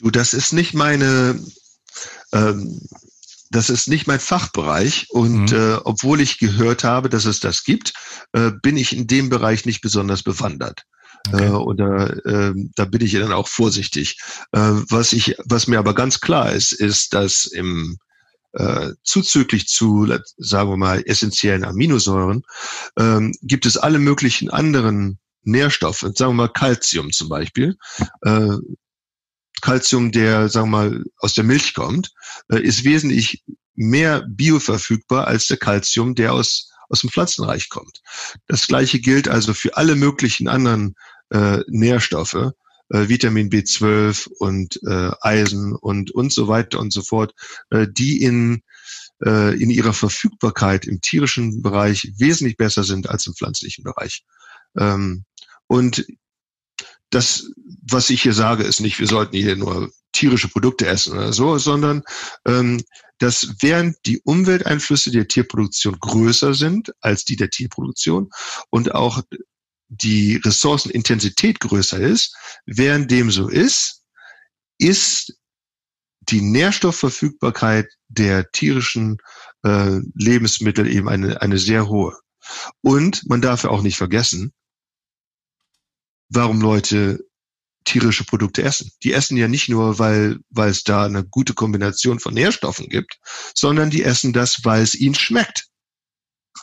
Du, 0.00 0.10
das 0.10 0.34
ist 0.34 0.52
nicht 0.52 0.74
meine 0.74 1.40
ähm, 2.32 2.80
das 3.50 3.70
ist 3.70 3.88
nicht 3.88 4.06
mein 4.06 4.20
Fachbereich 4.20 5.06
und 5.10 5.52
mhm. 5.52 5.56
äh, 5.56 5.74
obwohl 5.84 6.20
ich 6.20 6.38
gehört 6.38 6.84
habe, 6.84 7.08
dass 7.08 7.24
es 7.24 7.40
das 7.40 7.64
gibt, 7.64 7.92
äh, 8.32 8.50
bin 8.62 8.76
ich 8.76 8.96
in 8.96 9.06
dem 9.06 9.28
Bereich 9.28 9.64
nicht 9.64 9.80
besonders 9.80 10.22
bewandert. 10.22 10.84
Okay. 11.32 11.46
Äh, 11.46 11.50
oder 11.50 12.26
äh, 12.26 12.54
da 12.74 12.84
bin 12.84 13.00
ich 13.00 13.12
dann 13.12 13.32
auch 13.32 13.48
vorsichtig. 13.48 14.18
Äh, 14.52 14.58
was 14.88 15.12
ich, 15.12 15.36
was 15.44 15.66
mir 15.66 15.78
aber 15.78 15.94
ganz 15.94 16.20
klar 16.20 16.52
ist, 16.52 16.72
ist, 16.72 17.14
dass 17.14 17.44
im 17.44 17.98
äh, 18.52 18.92
zuzüglich 19.02 19.68
zu, 19.68 20.06
sagen 20.36 20.70
wir 20.70 20.76
mal, 20.76 21.02
essentiellen 21.06 21.64
Aminosäuren 21.64 22.42
ähm, 22.98 23.34
gibt 23.42 23.66
es 23.66 23.76
alle 23.76 23.98
möglichen 23.98 24.50
anderen 24.50 25.18
Nährstoffe, 25.42 26.00
sagen 26.00 26.30
wir 26.30 26.32
mal 26.32 26.48
Calcium 26.48 27.12
zum 27.12 27.28
Beispiel, 27.28 27.76
äh, 28.22 28.56
Calcium, 29.60 30.12
der, 30.12 30.48
sagen 30.48 30.70
wir 30.70 30.78
mal, 30.78 31.04
aus 31.18 31.34
der 31.34 31.44
Milch 31.44 31.74
kommt, 31.74 32.12
äh, 32.50 32.60
ist 32.60 32.84
wesentlich 32.84 33.44
mehr 33.74 34.26
bioverfügbar 34.28 35.26
als 35.26 35.46
der 35.46 35.56
Calcium, 35.56 36.14
der 36.14 36.32
aus, 36.32 36.70
aus 36.88 37.00
dem 37.00 37.10
Pflanzenreich 37.10 37.68
kommt. 37.68 38.00
Das 38.46 38.66
gleiche 38.66 39.00
gilt 39.00 39.28
also 39.28 39.54
für 39.54 39.76
alle 39.76 39.94
möglichen 39.94 40.48
anderen 40.48 40.96
äh, 41.30 41.60
Nährstoffe, 41.68 42.52
äh, 42.90 43.08
Vitamin 43.08 43.50
B12 43.50 44.28
und 44.38 44.80
äh, 44.86 45.10
Eisen 45.20 45.74
und, 45.74 46.10
und 46.10 46.32
so 46.32 46.48
weiter 46.48 46.80
und 46.80 46.92
so 46.92 47.02
fort, 47.02 47.34
äh, 47.70 47.86
die 47.88 48.22
in, 48.22 48.62
äh, 49.24 49.54
in 49.60 49.70
ihrer 49.70 49.92
Verfügbarkeit 49.92 50.86
im 50.86 51.00
tierischen 51.00 51.62
Bereich 51.62 52.12
wesentlich 52.16 52.56
besser 52.56 52.84
sind 52.84 53.08
als 53.08 53.26
im 53.26 53.34
pflanzlichen 53.34 53.84
Bereich. 53.84 54.24
Ähm, 54.78 55.24
und 55.66 56.06
das, 57.10 57.50
was 57.90 58.10
ich 58.10 58.22
hier 58.22 58.34
sage, 58.34 58.64
ist 58.64 58.80
nicht, 58.80 58.98
wir 58.98 59.06
sollten 59.06 59.36
hier 59.36 59.56
nur 59.56 59.90
tierische 60.12 60.48
Produkte 60.48 60.86
essen 60.86 61.14
oder 61.14 61.32
so, 61.32 61.58
sondern 61.58 62.02
ähm, 62.46 62.82
dass 63.18 63.54
während 63.60 63.96
die 64.06 64.20
Umwelteinflüsse 64.24 65.10
der 65.10 65.28
Tierproduktion 65.28 65.98
größer 65.98 66.54
sind 66.54 66.92
als 67.00 67.24
die 67.24 67.36
der 67.36 67.50
Tierproduktion 67.50 68.30
und 68.70 68.94
auch 68.94 69.22
die 69.88 70.36
Ressourcenintensität 70.36 71.60
größer 71.60 71.98
ist, 71.98 72.36
während 72.66 73.10
dem 73.10 73.30
so 73.30 73.48
ist, 73.48 74.02
ist 74.78 75.34
die 76.20 76.42
Nährstoffverfügbarkeit 76.42 77.88
der 78.08 78.50
tierischen 78.50 79.16
äh, 79.64 79.98
Lebensmittel 80.14 80.86
eben 80.86 81.08
eine, 81.08 81.40
eine 81.40 81.58
sehr 81.58 81.88
hohe. 81.88 82.16
Und 82.82 83.26
man 83.28 83.40
darf 83.40 83.64
ja 83.64 83.70
auch 83.70 83.82
nicht 83.82 83.96
vergessen, 83.96 84.52
warum 86.28 86.60
Leute 86.60 87.20
tierische 87.84 88.24
Produkte 88.24 88.62
essen. 88.62 88.90
Die 89.02 89.12
essen 89.12 89.36
ja 89.36 89.48
nicht 89.48 89.68
nur, 89.68 89.98
weil, 89.98 90.38
weil 90.50 90.70
es 90.70 90.84
da 90.84 91.06
eine 91.06 91.24
gute 91.24 91.54
Kombination 91.54 92.20
von 92.20 92.34
Nährstoffen 92.34 92.88
gibt, 92.88 93.18
sondern 93.54 93.90
die 93.90 94.02
essen 94.02 94.32
das, 94.32 94.64
weil 94.64 94.82
es 94.82 94.94
ihnen 94.94 95.14
schmeckt. 95.14 95.66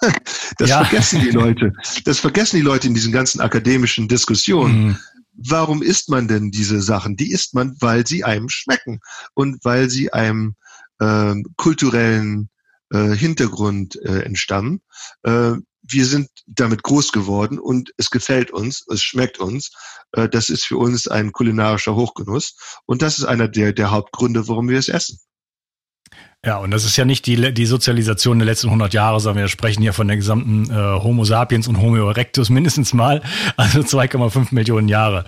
Das 0.58 0.70
ja. 0.70 0.84
vergessen 0.84 1.22
die 1.22 1.32
Leute. 1.32 1.74
Das 2.06 2.20
vergessen 2.20 2.58
die 2.58 2.62
Leute 2.62 2.88
in 2.88 2.94
diesen 2.94 3.12
ganzen 3.12 3.42
akademischen 3.42 4.08
Diskussionen. 4.08 4.88
Mhm. 4.88 4.98
Warum 5.34 5.82
isst 5.82 6.10
man 6.10 6.28
denn 6.28 6.52
diese 6.52 6.82
Sachen? 6.82 7.18
Die 7.18 7.32
isst 7.32 7.56
man, 7.56 7.76
weil 7.80 8.06
sie 8.08 8.24
einem 8.24 8.48
schmecken 8.48 9.00
und 9.34 9.64
weil 9.66 9.90
sie 9.90 10.14
einem 10.14 10.56
äh, 11.00 11.36
kulturellen 11.58 12.50
äh, 12.92 13.16
Hintergrund 13.16 13.98
äh, 14.04 14.22
entstammen. 14.22 14.82
Äh, 15.24 15.56
wir 15.88 16.06
sind 16.06 16.30
damit 16.48 16.84
groß 16.84 17.12
geworden 17.12 17.60
und 17.60 17.92
es 17.98 18.10
gefällt 18.10 18.52
uns, 18.52 18.86
es 18.92 19.04
schmeckt 19.04 19.40
uns. 19.40 19.72
Äh, 20.14 20.30
das 20.30 20.50
ist 20.50 20.66
für 20.66 20.78
uns 20.78 21.08
ein 21.08 21.32
kulinarischer 21.32 21.96
Hochgenuss 21.96 22.56
und 22.86 23.02
das 23.02 23.18
ist 23.18 23.26
einer 23.26 23.48
der, 23.48 23.74
der 23.74 23.92
Hauptgründe, 23.92 24.48
warum 24.48 24.70
wir 24.70 24.80
es 24.80 24.90
essen. 24.90 25.20
Ja, 26.46 26.58
und 26.58 26.70
das 26.70 26.86
ist 26.86 26.96
ja 26.96 27.06
nicht 27.06 27.26
die, 27.26 27.54
die 27.54 27.66
Sozialisation 27.66 28.38
der 28.38 28.46
letzten 28.46 28.68
100 28.68 28.94
Jahre, 28.94 29.20
sondern 29.20 29.44
wir 29.44 29.48
sprechen 29.48 29.82
hier 29.82 29.94
von 29.94 30.08
der 30.08 30.18
gesamten 30.18 30.70
äh, 30.70 30.74
Homo 30.74 31.24
sapiens 31.24 31.68
und 31.68 31.82
Homo 31.82 32.08
erectus 32.08 32.52
mindestens 32.52 32.94
mal, 32.94 33.24
also 33.58 33.80
2,5 33.80 34.54
Millionen 34.54 34.88
Jahre. 34.88 35.26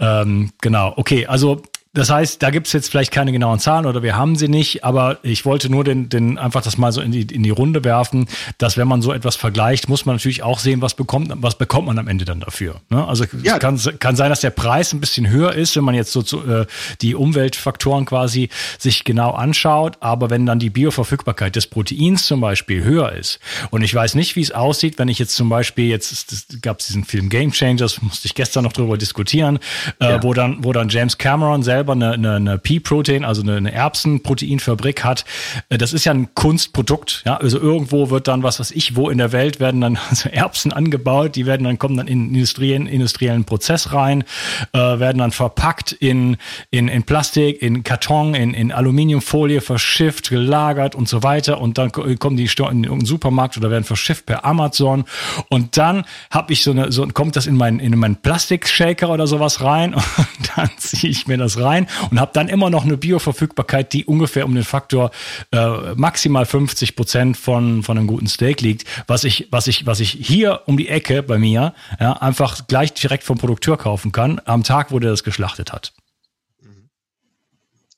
Ähm, 0.00 0.52
genau, 0.62 0.94
okay, 0.96 1.26
also 1.26 1.62
das 1.94 2.10
heißt, 2.10 2.42
da 2.42 2.50
gibt 2.50 2.66
es 2.66 2.72
jetzt 2.72 2.90
vielleicht 2.90 3.12
keine 3.12 3.32
genauen 3.32 3.58
Zahlen 3.58 3.86
oder 3.86 4.02
wir 4.02 4.16
haben 4.16 4.36
sie 4.36 4.48
nicht, 4.48 4.84
aber 4.84 5.18
ich 5.22 5.44
wollte 5.44 5.70
nur 5.70 5.84
den, 5.84 6.08
den 6.08 6.38
einfach 6.38 6.62
das 6.62 6.78
mal 6.78 6.92
so 6.92 7.00
in 7.00 7.12
die, 7.12 7.22
in 7.22 7.42
die 7.42 7.50
Runde 7.50 7.82
werfen, 7.82 8.28
dass 8.58 8.76
wenn 8.76 8.86
man 8.86 9.02
so 9.02 9.12
etwas 9.12 9.36
vergleicht, 9.36 9.88
muss 9.88 10.06
man 10.06 10.16
natürlich 10.16 10.42
auch 10.42 10.58
sehen, 10.58 10.80
was 10.82 10.94
bekommt, 10.94 11.32
was 11.36 11.56
bekommt 11.56 11.86
man 11.86 11.98
am 11.98 12.06
Ende 12.06 12.24
dann 12.24 12.40
dafür. 12.40 12.76
Ne? 12.90 13.06
Also 13.06 13.24
ja. 13.42 13.54
es 13.54 13.58
kann, 13.58 13.80
kann 13.98 14.16
sein, 14.16 14.30
dass 14.30 14.40
der 14.40 14.50
Preis 14.50 14.92
ein 14.92 15.00
bisschen 15.00 15.28
höher 15.28 15.54
ist, 15.54 15.76
wenn 15.76 15.84
man 15.84 15.94
jetzt 15.94 16.12
so 16.12 16.22
zu, 16.22 16.46
äh, 16.46 16.66
die 17.00 17.14
Umweltfaktoren 17.14 18.04
quasi 18.04 18.48
sich 18.78 19.04
genau 19.04 19.32
anschaut, 19.32 19.96
aber 20.00 20.30
wenn 20.30 20.46
dann 20.46 20.58
die 20.58 20.70
Bioverfügbarkeit 20.70 21.56
des 21.56 21.66
Proteins 21.66 22.26
zum 22.26 22.40
Beispiel 22.40 22.84
höher 22.84 23.12
ist 23.12 23.40
und 23.70 23.82
ich 23.82 23.94
weiß 23.94 24.14
nicht, 24.14 24.36
wie 24.36 24.42
es 24.42 24.52
aussieht, 24.52 24.98
wenn 24.98 25.08
ich 25.08 25.18
jetzt 25.18 25.34
zum 25.34 25.48
Beispiel 25.48 25.86
jetzt 25.88 26.62
gab 26.62 26.80
es 26.80 26.86
diesen 26.86 27.04
Film 27.04 27.28
Game 27.28 27.50
Changers, 27.50 28.02
musste 28.02 28.26
ich 28.26 28.34
gestern 28.34 28.64
noch 28.64 28.72
drüber 28.72 28.98
diskutieren, 28.98 29.58
äh, 30.00 30.10
ja. 30.10 30.22
wo 30.22 30.34
dann 30.34 30.62
wo 30.62 30.72
dann 30.72 30.88
James 30.90 31.18
Cameron 31.18 31.62
selber 31.62 31.77
selber 31.78 31.92
eine, 31.92 32.12
eine, 32.12 32.34
eine 32.34 32.58
Pea-Protein, 32.58 33.24
also 33.24 33.42
eine, 33.42 33.56
eine 33.56 33.72
Erbsenproteinfabrik 33.72 35.04
hat, 35.04 35.24
äh, 35.68 35.78
das 35.78 35.92
ist 35.92 36.04
ja 36.04 36.12
ein 36.12 36.34
Kunstprodukt. 36.34 37.22
Ja? 37.24 37.36
Also 37.36 37.60
irgendwo 37.60 38.10
wird 38.10 38.26
dann, 38.26 38.42
was 38.42 38.58
weiß 38.58 38.72
ich, 38.72 38.96
wo 38.96 39.10
in 39.10 39.18
der 39.18 39.30
Welt 39.30 39.60
werden 39.60 39.80
dann 39.80 39.96
also 40.10 40.28
Erbsen 40.28 40.72
angebaut, 40.72 41.36
die 41.36 41.46
werden 41.46 41.62
dann, 41.62 41.78
kommen 41.78 41.96
dann 41.96 42.08
in 42.08 42.34
industriellen, 42.34 42.88
industriellen 42.88 43.44
Prozess 43.44 43.92
rein, 43.92 44.24
äh, 44.72 44.78
werden 44.78 45.18
dann 45.18 45.30
verpackt 45.30 45.92
in, 45.92 46.36
in, 46.70 46.88
in 46.88 47.04
Plastik, 47.04 47.62
in 47.62 47.84
Karton, 47.84 48.34
in, 48.34 48.54
in 48.54 48.72
Aluminiumfolie, 48.72 49.60
verschifft, 49.60 50.30
gelagert 50.30 50.96
und 50.96 51.08
so 51.08 51.22
weiter. 51.22 51.60
Und 51.60 51.78
dann 51.78 51.92
kommen 51.92 52.36
die 52.36 52.44
in 52.44 52.84
irgendeinen 52.84 53.06
Supermarkt 53.06 53.56
oder 53.56 53.70
werden 53.70 53.84
verschifft 53.84 54.26
per 54.26 54.44
Amazon. 54.44 55.04
Und 55.48 55.76
dann 55.76 56.04
habe 56.32 56.52
ich 56.52 56.64
so 56.64 56.72
eine, 56.72 56.90
so 56.90 57.06
kommt 57.06 57.36
das 57.36 57.46
in 57.46 57.56
meinen, 57.56 57.78
in 57.78 57.96
meinen 57.96 58.16
Plastikshaker 58.16 59.10
oder 59.10 59.28
sowas 59.28 59.62
rein 59.62 59.94
und 59.94 60.50
dann 60.56 60.70
ziehe 60.78 61.10
ich 61.10 61.28
mir 61.28 61.36
das 61.36 61.60
rein 61.60 61.67
rein 61.68 61.86
und 62.10 62.20
habe 62.20 62.30
dann 62.34 62.48
immer 62.48 62.70
noch 62.70 62.84
eine 62.84 62.96
Bioverfügbarkeit, 62.96 63.92
die 63.92 64.04
ungefähr 64.04 64.46
um 64.46 64.54
den 64.54 64.64
Faktor 64.64 65.10
äh, 65.52 65.94
maximal 65.94 66.46
50 66.46 66.96
Prozent 66.96 67.36
von, 67.36 67.82
von 67.82 67.98
einem 67.98 68.06
guten 68.06 68.26
Steak 68.26 68.60
liegt, 68.60 68.84
was 69.06 69.24
ich, 69.24 69.48
was 69.50 69.66
ich, 69.66 69.86
was 69.86 70.00
ich 70.00 70.10
hier 70.10 70.62
um 70.66 70.76
die 70.76 70.88
Ecke 70.88 71.22
bei 71.22 71.38
mir 71.38 71.74
ja, 72.00 72.12
einfach 72.12 72.66
gleich 72.66 72.94
direkt 72.94 73.24
vom 73.24 73.38
Produkteur 73.38 73.76
kaufen 73.76 74.12
kann, 74.12 74.40
am 74.44 74.62
Tag, 74.62 74.90
wo 74.90 74.98
der 74.98 75.10
das 75.10 75.24
geschlachtet 75.24 75.72
hat. 75.72 75.92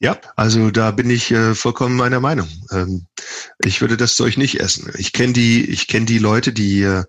Ja, 0.03 0.19
also 0.35 0.71
da 0.71 0.93
bin 0.93 1.11
ich 1.11 1.31
äh, 1.31 1.55
vollkommen 1.55 1.95
meiner 1.95 2.21
Meinung. 2.21 2.49
Ähm, 2.73 3.07
ich 3.59 3.83
würde 3.83 3.99
das 3.99 4.17
Zeug 4.17 4.39
nicht 4.39 4.59
essen. 4.59 4.91
Ich 4.97 5.13
kenne 5.13 5.35
die, 5.35 5.69
ich 5.69 5.89
kenne 5.89 6.07
die 6.07 6.19
Leute, 6.19 6.55
die 6.55 6.81
äh, 6.81 7.05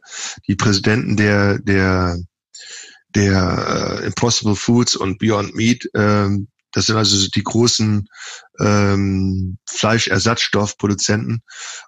die 0.48 0.58
Präsidenten 0.58 1.16
der 1.16 1.60
der 1.60 2.18
der 3.16 4.02
äh, 4.02 4.08
Impossible 4.08 4.58
Foods 4.58 4.98
und 4.98 5.20
Beyond 5.20 5.56
Meat. 5.56 5.90
Ähm, 5.96 6.50
das 6.72 6.86
sind 6.86 6.96
also 6.96 7.28
die 7.28 7.44
großen 7.44 8.08
ähm, 8.60 9.58
Fleischersatzstoffproduzenten 9.68 11.42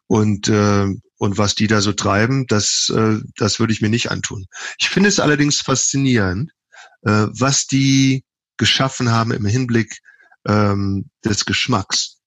und 0.07 0.47
äh, 0.47 0.87
und 1.17 1.37
was 1.37 1.55
die 1.55 1.67
da 1.67 1.79
so 1.81 1.93
treiben, 1.93 2.47
das 2.47 2.91
äh, 2.93 3.19
das 3.37 3.59
würde 3.59 3.73
ich 3.73 3.81
mir 3.81 3.89
nicht 3.89 4.11
antun. 4.11 4.45
Ich 4.79 4.89
finde 4.89 5.09
es 5.09 5.19
allerdings 5.19 5.61
faszinierend, 5.61 6.51
äh, 7.03 7.27
was 7.31 7.67
die 7.67 8.23
geschaffen 8.57 9.11
haben 9.11 9.31
im 9.31 9.45
Hinblick 9.45 9.99
ähm, 10.45 11.09
des 11.23 11.45
Geschmacks. 11.45 12.17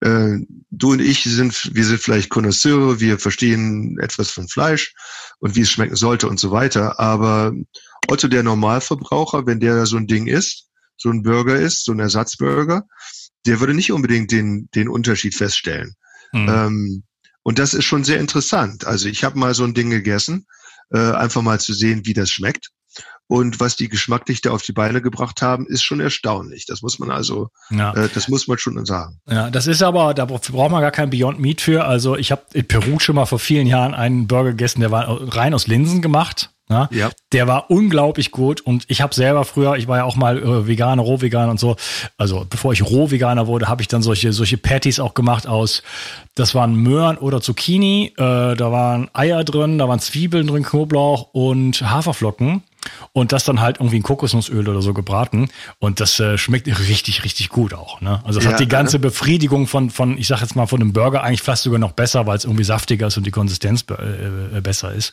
Äh, 0.00 0.38
du 0.70 0.92
und 0.92 1.00
ich 1.00 1.22
sind, 1.22 1.70
wir 1.74 1.84
sind 1.84 2.00
vielleicht 2.00 2.30
Connoisseure, 2.30 3.00
wir 3.00 3.18
verstehen 3.18 3.98
etwas 4.00 4.30
von 4.30 4.48
Fleisch 4.48 4.94
und 5.38 5.54
wie 5.54 5.60
es 5.60 5.70
schmecken 5.70 5.96
sollte 5.96 6.28
und 6.28 6.40
so 6.40 6.50
weiter. 6.50 6.98
Aber 6.98 7.52
Otto, 8.08 8.28
der 8.28 8.42
Normalverbraucher, 8.42 9.46
wenn 9.46 9.60
der 9.60 9.86
so 9.86 9.96
ein 9.96 10.06
Ding 10.06 10.26
isst, 10.26 10.68
so 11.02 11.10
ein 11.10 11.22
Burger 11.22 11.56
ist, 11.56 11.84
so 11.84 11.92
ein 11.92 12.00
Ersatzburger, 12.00 12.84
der 13.46 13.60
würde 13.60 13.74
nicht 13.74 13.92
unbedingt 13.92 14.30
den, 14.30 14.68
den 14.74 14.88
Unterschied 14.88 15.34
feststellen. 15.34 15.94
Mhm. 16.32 16.48
Ähm, 16.48 17.02
und 17.42 17.58
das 17.58 17.74
ist 17.74 17.84
schon 17.84 18.04
sehr 18.04 18.20
interessant. 18.20 18.86
Also 18.86 19.08
ich 19.08 19.24
habe 19.24 19.38
mal 19.38 19.54
so 19.54 19.64
ein 19.64 19.74
Ding 19.74 19.90
gegessen, 19.90 20.46
äh, 20.90 21.12
einfach 21.12 21.42
mal 21.42 21.60
zu 21.60 21.74
sehen, 21.74 22.02
wie 22.04 22.14
das 22.14 22.30
schmeckt. 22.30 22.70
Und 23.26 23.60
was 23.60 23.76
die 23.76 23.88
geschmacklich 23.88 24.42
da 24.42 24.50
auf 24.50 24.62
die 24.62 24.72
Beine 24.72 25.00
gebracht 25.00 25.40
haben, 25.40 25.66
ist 25.66 25.82
schon 25.82 26.00
erstaunlich. 26.00 26.66
Das 26.66 26.82
muss 26.82 26.98
man 26.98 27.10
also, 27.10 27.48
ja. 27.70 27.94
äh, 27.94 28.08
das 28.12 28.28
muss 28.28 28.46
man 28.46 28.58
schon 28.58 28.84
sagen. 28.84 29.20
Ja, 29.26 29.50
das 29.50 29.66
ist 29.66 29.82
aber, 29.82 30.12
da 30.12 30.26
braucht 30.26 30.52
man 30.52 30.82
gar 30.82 30.90
kein 30.90 31.08
Beyond 31.08 31.40
Meat 31.40 31.62
für. 31.62 31.86
Also 31.86 32.16
ich 32.16 32.30
habe 32.30 32.42
in 32.52 32.68
Peru 32.68 32.98
schon 33.00 33.14
mal 33.14 33.24
vor 33.24 33.38
vielen 33.38 33.66
Jahren 33.66 33.94
einen 33.94 34.26
Burger 34.26 34.50
gegessen, 34.50 34.80
der 34.80 34.90
war 34.90 35.34
rein 35.34 35.54
aus 35.54 35.66
Linsen 35.66 36.02
gemacht. 36.02 36.50
Ne? 36.72 36.88
Ja. 36.90 37.10
Der 37.32 37.46
war 37.46 37.70
unglaublich 37.70 38.30
gut 38.30 38.60
und 38.62 38.84
ich 38.88 39.02
habe 39.02 39.14
selber 39.14 39.44
früher, 39.44 39.76
ich 39.76 39.88
war 39.88 39.98
ja 39.98 40.04
auch 40.04 40.16
mal 40.16 40.38
äh, 40.38 40.66
Veganer, 40.66 41.02
Rohveganer 41.02 41.50
und 41.50 41.60
so. 41.60 41.76
Also 42.16 42.46
bevor 42.48 42.72
ich 42.72 42.82
Rohveganer 42.82 43.46
wurde, 43.46 43.68
habe 43.68 43.82
ich 43.82 43.88
dann 43.88 44.02
solche 44.02 44.32
solche 44.32 44.56
Patties 44.56 44.98
auch 44.98 45.14
gemacht 45.14 45.46
aus. 45.46 45.82
Das 46.34 46.54
waren 46.54 46.74
Möhren 46.74 47.18
oder 47.18 47.42
Zucchini. 47.42 48.14
Äh, 48.16 48.56
da 48.56 48.72
waren 48.72 49.10
Eier 49.12 49.44
drin, 49.44 49.78
da 49.78 49.88
waren 49.88 50.00
Zwiebeln 50.00 50.46
drin, 50.46 50.62
Knoblauch 50.62 51.28
und 51.32 51.82
Haferflocken 51.82 52.62
und 53.12 53.32
das 53.32 53.44
dann 53.44 53.60
halt 53.60 53.78
irgendwie 53.78 53.96
in 53.96 54.02
Kokosnussöl 54.02 54.68
oder 54.68 54.82
so 54.82 54.94
gebraten 54.94 55.48
und 55.78 56.00
das 56.00 56.18
äh, 56.20 56.38
schmeckt 56.38 56.66
richtig 56.66 57.24
richtig 57.24 57.48
gut 57.48 57.74
auch 57.74 58.00
ne? 58.00 58.20
also 58.24 58.38
es 58.38 58.44
ja, 58.44 58.52
hat 58.52 58.60
die 58.60 58.68
ganze 58.68 58.96
ja. 58.96 59.02
Befriedigung 59.02 59.66
von 59.66 59.90
von 59.90 60.16
ich 60.18 60.26
sag 60.26 60.40
jetzt 60.40 60.56
mal 60.56 60.66
von 60.66 60.80
einem 60.80 60.92
Burger 60.92 61.22
eigentlich 61.22 61.42
fast 61.42 61.62
sogar 61.64 61.78
noch 61.78 61.92
besser 61.92 62.26
weil 62.26 62.36
es 62.36 62.44
irgendwie 62.44 62.64
saftiger 62.64 63.08
ist 63.08 63.16
und 63.16 63.26
die 63.26 63.30
Konsistenz 63.30 63.84
äh, 63.90 64.56
äh, 64.58 64.60
besser 64.60 64.92
ist 64.92 65.12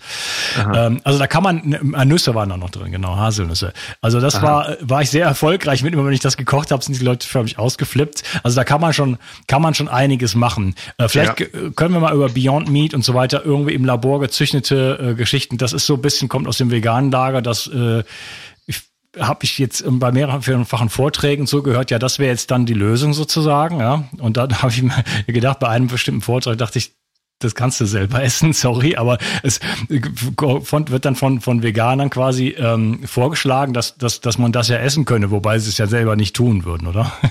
ähm, 0.73 1.01
also 1.03 1.19
da 1.19 1.27
kann 1.27 1.43
man 1.43 1.73
äh, 1.73 2.05
Nüsse 2.05 2.35
waren 2.35 2.49
da 2.49 2.57
noch 2.57 2.69
drin 2.69 2.91
genau 2.91 3.15
Haselnüsse 3.15 3.73
also 4.01 4.19
das 4.19 4.35
Aha. 4.35 4.43
war 4.43 4.77
war 4.81 5.01
ich 5.01 5.09
sehr 5.09 5.25
erfolgreich 5.25 5.83
mit 5.83 5.93
immer 5.93 6.05
wenn 6.05 6.13
ich 6.13 6.19
das 6.19 6.37
gekocht 6.37 6.71
habe 6.71 6.83
sind 6.83 6.99
die 6.99 7.03
Leute 7.03 7.27
für 7.27 7.43
mich 7.43 7.59
ausgeflippt 7.59 8.23
also 8.43 8.55
da 8.55 8.63
kann 8.63 8.81
man 8.81 8.93
schon 8.93 9.17
kann 9.47 9.61
man 9.61 9.73
schon 9.73 9.87
einiges 9.87 10.35
machen 10.35 10.75
äh, 10.97 11.07
vielleicht 11.07 11.39
ja. 11.39 11.47
können 11.75 11.93
wir 11.93 11.99
mal 11.99 12.13
über 12.13 12.29
Beyond 12.29 12.69
Meat 12.69 12.93
und 12.93 13.03
so 13.03 13.13
weiter 13.13 13.43
irgendwie 13.43 13.73
im 13.73 13.85
Labor 13.85 14.19
gezüchtete 14.19 15.11
äh, 15.11 15.13
Geschichten 15.15 15.57
das 15.57 15.73
ist 15.73 15.85
so 15.85 15.95
ein 15.95 16.01
bisschen 16.01 16.29
kommt 16.29 16.47
aus 16.47 16.57
dem 16.57 16.71
veganen 16.71 17.11
Lager 17.11 17.41
das 17.41 17.58
äh, 17.67 18.03
habe 19.17 19.43
ich 19.43 19.57
jetzt 19.57 19.83
bei 19.85 20.11
mehrfachen 20.11 20.89
Vorträgen 20.89 21.47
so 21.47 21.63
gehört, 21.63 21.89
ja, 21.91 21.99
das 21.99 22.19
wäre 22.19 22.29
jetzt 22.29 22.51
dann 22.51 22.65
die 22.65 22.73
Lösung 22.73 23.13
sozusagen, 23.13 23.79
ja. 23.79 24.07
Und 24.19 24.37
dann 24.37 24.61
habe 24.61 24.71
ich 24.71 24.83
mir 24.83 24.93
gedacht, 25.27 25.59
bei 25.59 25.69
einem 25.69 25.87
bestimmten 25.87 26.21
Vortrag 26.21 26.57
dachte 26.57 26.79
ich, 26.79 26.93
das 27.41 27.55
kannst 27.55 27.79
du 27.79 27.85
selber 27.85 28.21
essen, 28.23 28.53
sorry, 28.53 28.97
aber 28.97 29.17
es 29.43 29.59
wird 29.87 31.05
dann 31.05 31.15
von, 31.15 31.41
von 31.41 31.63
Veganern 31.63 32.09
quasi 32.09 32.49
ähm, 32.49 33.01
vorgeschlagen, 33.05 33.73
dass, 33.73 33.97
dass, 33.97 34.21
dass 34.21 34.37
man 34.37 34.51
das 34.51 34.67
ja 34.67 34.77
essen 34.77 35.05
könne, 35.05 35.31
wobei 35.31 35.57
sie 35.57 35.69
es 35.69 35.77
ja 35.77 35.87
selber 35.87 36.15
nicht 36.15 36.35
tun 36.35 36.65
würden, 36.65 36.87
oder? 36.87 37.11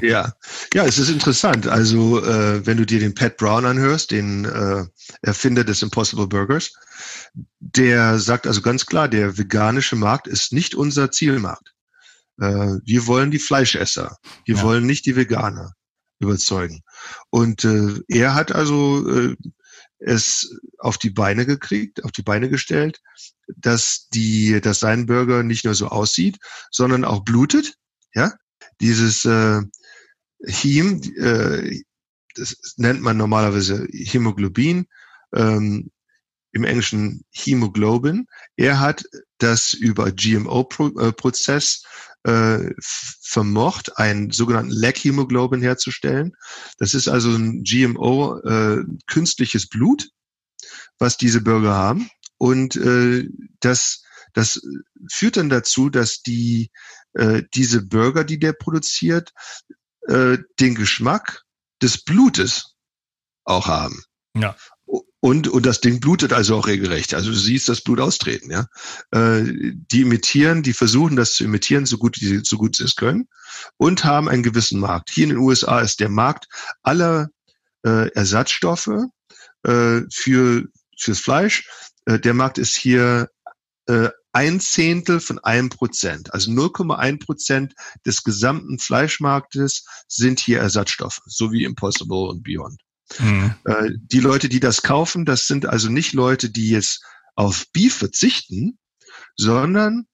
Ja, 0.00 0.32
ja, 0.74 0.84
es 0.84 0.96
ist 0.96 1.10
interessant. 1.10 1.66
Also 1.66 2.24
äh, 2.24 2.64
wenn 2.64 2.76
du 2.76 2.86
dir 2.86 3.00
den 3.00 3.16
Pat 3.16 3.36
Brown 3.36 3.64
anhörst, 3.64 4.12
den 4.12 4.44
äh, 4.44 4.84
Erfinder 5.22 5.64
des 5.64 5.82
Impossible 5.82 6.28
Burgers, 6.28 6.72
der 7.60 8.18
sagt 8.18 8.46
also 8.46 8.62
ganz 8.62 8.86
klar, 8.86 9.08
der 9.08 9.38
veganische 9.38 9.96
Markt 9.96 10.26
ist 10.26 10.52
nicht 10.52 10.74
unser 10.74 11.10
Zielmarkt. 11.10 11.74
Äh, 12.40 12.78
wir 12.84 13.06
wollen 13.06 13.30
die 13.30 13.38
Fleischesser, 13.38 14.16
wir 14.44 14.56
ja. 14.56 14.62
wollen 14.62 14.86
nicht 14.86 15.06
die 15.06 15.16
Veganer 15.16 15.72
überzeugen. 16.20 16.82
Und 17.30 17.64
äh, 17.64 18.00
er 18.08 18.34
hat 18.34 18.52
also 18.52 19.08
äh, 19.08 19.36
es 19.98 20.56
auf 20.78 20.98
die 20.98 21.10
Beine 21.10 21.46
gekriegt, 21.46 22.04
auf 22.04 22.12
die 22.12 22.22
Beine 22.22 22.48
gestellt, 22.48 23.00
dass 23.56 24.08
die, 24.12 24.60
dass 24.60 24.78
sein 24.80 25.06
Burger 25.06 25.42
nicht 25.42 25.64
nur 25.64 25.74
so 25.74 25.88
aussieht, 25.88 26.38
sondern 26.70 27.04
auch 27.04 27.24
blutet. 27.24 27.74
Ja, 28.14 28.32
dieses 28.80 29.24
äh, 29.24 29.60
Heme, 30.46 31.00
äh, 31.16 31.82
das 32.34 32.74
nennt 32.76 33.00
man 33.00 33.16
normalerweise 33.16 33.86
Hämoglobin, 33.90 34.86
ähm, 35.34 35.90
im 36.52 36.64
Englischen 36.64 37.24
Hemoglobin. 37.30 38.26
Er 38.56 38.80
hat 38.80 39.04
das 39.38 39.74
über 39.74 40.12
GMO-Prozess 40.12 41.82
äh, 42.24 42.70
vermocht, 42.80 43.98
einen 43.98 44.30
sogenannten 44.30 44.72
Leg-Hemoglobin 44.72 45.62
herzustellen. 45.62 46.34
Das 46.78 46.94
ist 46.94 47.08
also 47.08 47.30
ein 47.30 47.62
GMO 47.62 48.38
äh, 48.40 48.84
künstliches 49.06 49.68
Blut, 49.68 50.08
was 50.98 51.16
diese 51.16 51.40
Bürger 51.40 51.74
haben. 51.74 52.10
Und 52.38 52.76
äh, 52.76 53.28
das, 53.60 54.02
das 54.32 54.60
führt 55.10 55.36
dann 55.36 55.48
dazu, 55.48 55.90
dass 55.90 56.22
die 56.22 56.70
äh, 57.14 57.42
diese 57.54 57.82
Burger, 57.82 58.24
die 58.24 58.38
der 58.38 58.52
produziert, 58.52 59.32
äh, 60.06 60.38
den 60.60 60.74
Geschmack 60.74 61.42
des 61.82 62.04
Blutes 62.04 62.74
auch 63.44 63.66
haben. 63.66 64.02
Ja. 64.34 64.56
Und, 65.20 65.48
und 65.48 65.66
das 65.66 65.80
Ding 65.80 66.00
blutet 66.00 66.32
also 66.32 66.56
auch 66.56 66.66
regelrecht. 66.66 67.12
Also 67.12 67.30
du 67.30 67.36
siehst 67.36 67.68
das 67.68 67.80
Blut 67.80 68.00
austreten, 68.00 68.50
ja. 68.50 68.66
Äh, 69.10 69.42
die 69.90 70.02
imitieren, 70.02 70.62
die 70.62 70.72
versuchen 70.72 71.16
das 71.16 71.34
zu 71.34 71.44
imitieren, 71.44 71.86
so 71.86 71.98
gut, 71.98 72.20
die, 72.20 72.40
so 72.44 72.56
gut 72.56 72.76
sie 72.76 72.84
es 72.84 72.94
können, 72.94 73.28
und 73.76 74.04
haben 74.04 74.28
einen 74.28 74.44
gewissen 74.44 74.80
Markt. 74.80 75.10
Hier 75.10 75.24
in 75.24 75.30
den 75.30 75.38
USA 75.38 75.80
ist 75.80 76.00
der 76.00 76.08
Markt 76.08 76.46
aller 76.82 77.30
äh, 77.84 78.08
Ersatzstoffe 78.12 78.90
äh, 79.64 80.00
für 80.10 80.64
fürs 80.96 81.20
Fleisch. 81.20 81.68
Äh, 82.06 82.18
der 82.18 82.34
Markt 82.34 82.58
ist 82.58 82.76
hier 82.76 83.28
äh, 83.86 84.08
ein 84.32 84.60
Zehntel 84.60 85.20
von 85.20 85.38
einem 85.40 85.68
Prozent. 85.68 86.32
Also 86.32 86.50
0,1 86.50 87.24
Prozent 87.24 87.74
des 88.06 88.22
gesamten 88.22 88.78
Fleischmarktes 88.78 89.84
sind 90.06 90.38
hier 90.38 90.60
Ersatzstoffe, 90.60 91.20
so 91.26 91.50
wie 91.50 91.64
Impossible 91.64 92.28
und 92.28 92.42
Beyond. 92.42 92.80
Mhm. 93.18 93.54
Äh, 93.64 93.90
die 93.96 94.20
Leute, 94.20 94.48
die 94.48 94.60
das 94.60 94.82
kaufen, 94.82 95.24
das 95.24 95.46
sind 95.46 95.66
also 95.66 95.88
nicht 95.88 96.12
Leute, 96.12 96.50
die 96.50 96.70
jetzt 96.70 97.02
auf 97.34 97.66
Beef 97.72 97.94
verzichten, 97.94 98.78
sondern 99.36 100.06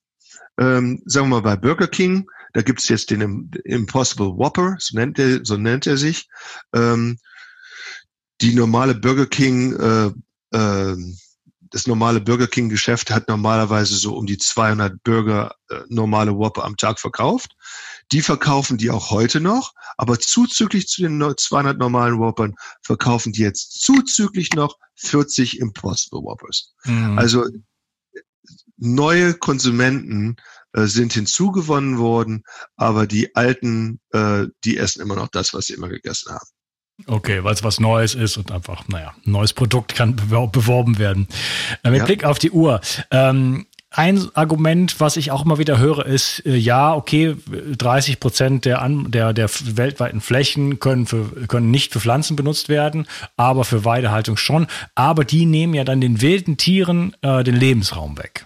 ähm, 0.57 1.01
sagen 1.05 1.27
wir 1.27 1.41
mal 1.41 1.41
bei 1.41 1.55
Burger 1.55 1.87
King, 1.87 2.29
da 2.53 2.61
gibt's 2.61 2.87
jetzt 2.87 3.09
den 3.09 3.51
Impossible 3.65 4.37
Whopper, 4.37 4.77
so 4.79 4.97
nennt 4.97 5.19
er, 5.19 5.43
so 5.43 5.57
nennt 5.57 5.85
er 5.87 5.97
sich. 5.97 6.29
Ähm, 6.73 7.17
die 8.41 8.53
normale 8.53 8.95
Burger 8.95 9.25
King 9.25 9.73
äh, 9.73 10.11
äh, 10.55 10.95
das 11.75 11.87
normale 11.87 12.21
Burger 12.21 12.47
King 12.47 12.69
Geschäft 12.69 13.11
hat 13.11 13.27
normalerweise 13.27 13.95
so 13.97 14.15
um 14.15 14.25
die 14.25 14.37
200 14.37 15.03
Burger 15.03 15.55
äh, 15.69 15.81
normale 15.89 16.37
Whopper 16.37 16.63
am 16.63 16.77
Tag 16.77 16.99
verkauft. 17.01 17.55
Die 18.11 18.21
verkaufen 18.21 18.77
die 18.77 18.91
auch 18.91 19.09
heute 19.09 19.41
noch, 19.41 19.73
aber 19.97 20.19
zuzüglich 20.19 20.87
zu 20.87 21.01
den 21.01 21.19
200 21.35 21.77
normalen 21.77 22.19
Whoppern 22.19 22.55
verkaufen 22.81 23.33
die 23.33 23.41
jetzt 23.41 23.81
zuzüglich 23.81 24.53
noch 24.53 24.77
40 24.95 25.59
Impossible 25.59 26.21
Whoppers. 26.21 26.73
Mhm. 26.85 27.17
Also 27.17 27.45
neue 28.77 29.33
Konsumenten 29.33 30.35
äh, 30.73 30.85
sind 30.85 31.13
hinzugewonnen 31.13 31.97
worden, 31.97 32.43
aber 32.75 33.07
die 33.07 33.35
alten, 33.35 33.99
äh, 34.11 34.47
die 34.63 34.77
essen 34.77 35.01
immer 35.01 35.15
noch 35.15 35.29
das, 35.29 35.53
was 35.53 35.67
sie 35.67 35.73
immer 35.73 35.89
gegessen 35.89 36.33
haben. 36.33 36.47
Okay, 37.07 37.43
weil 37.43 37.53
es 37.53 37.63
was 37.63 37.79
Neues 37.79 38.15
ist 38.15 38.37
und 38.37 38.51
einfach, 38.51 38.87
naja, 38.87 39.13
ein 39.25 39.31
neues 39.31 39.51
Produkt 39.51 39.95
kann 39.95 40.15
beworben 40.15 40.97
werden. 40.97 41.27
Äh, 41.83 41.91
mit 41.91 41.99
ja. 41.99 42.05
Blick 42.05 42.23
auf 42.23 42.39
die 42.39 42.51
Uhr. 42.51 42.79
Ähm, 43.11 43.67
ein 43.97 44.35
Argument, 44.35 44.99
was 44.99 45.17
ich 45.17 45.31
auch 45.31 45.45
immer 45.45 45.57
wieder 45.57 45.79
höre, 45.79 46.05
ist, 46.05 46.45
äh, 46.45 46.55
ja, 46.55 46.93
okay, 46.93 47.35
30 47.45 48.19
Prozent 48.19 48.65
der, 48.65 48.87
der, 48.89 49.33
der 49.33 49.49
weltweiten 49.49 50.21
Flächen 50.21 50.79
können, 50.79 51.05
für, 51.07 51.47
können 51.47 51.71
nicht 51.71 51.93
für 51.93 51.99
Pflanzen 51.99 52.35
benutzt 52.35 52.69
werden, 52.69 53.07
aber 53.37 53.63
für 53.63 53.85
Weidehaltung 53.85 54.37
schon. 54.37 54.67
Aber 54.95 55.25
die 55.25 55.45
nehmen 55.45 55.73
ja 55.73 55.83
dann 55.83 56.01
den 56.01 56.21
wilden 56.21 56.57
Tieren 56.57 57.15
äh, 57.21 57.43
den 57.43 57.55
Lebensraum 57.55 58.17
weg. 58.17 58.45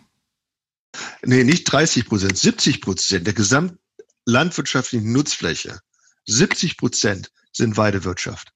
Nee, 1.23 1.43
nicht 1.43 1.65
30 1.65 2.07
Prozent, 2.07 2.37
70 2.37 2.81
Prozent 2.81 3.27
der 3.27 3.33
gesamtlandwirtschaftlichen 3.33 5.11
Nutzfläche 5.11 5.79
70 6.25 6.77
Prozent 6.77 7.31
sind 7.51 7.75
Weidewirtschaft. 7.75 8.53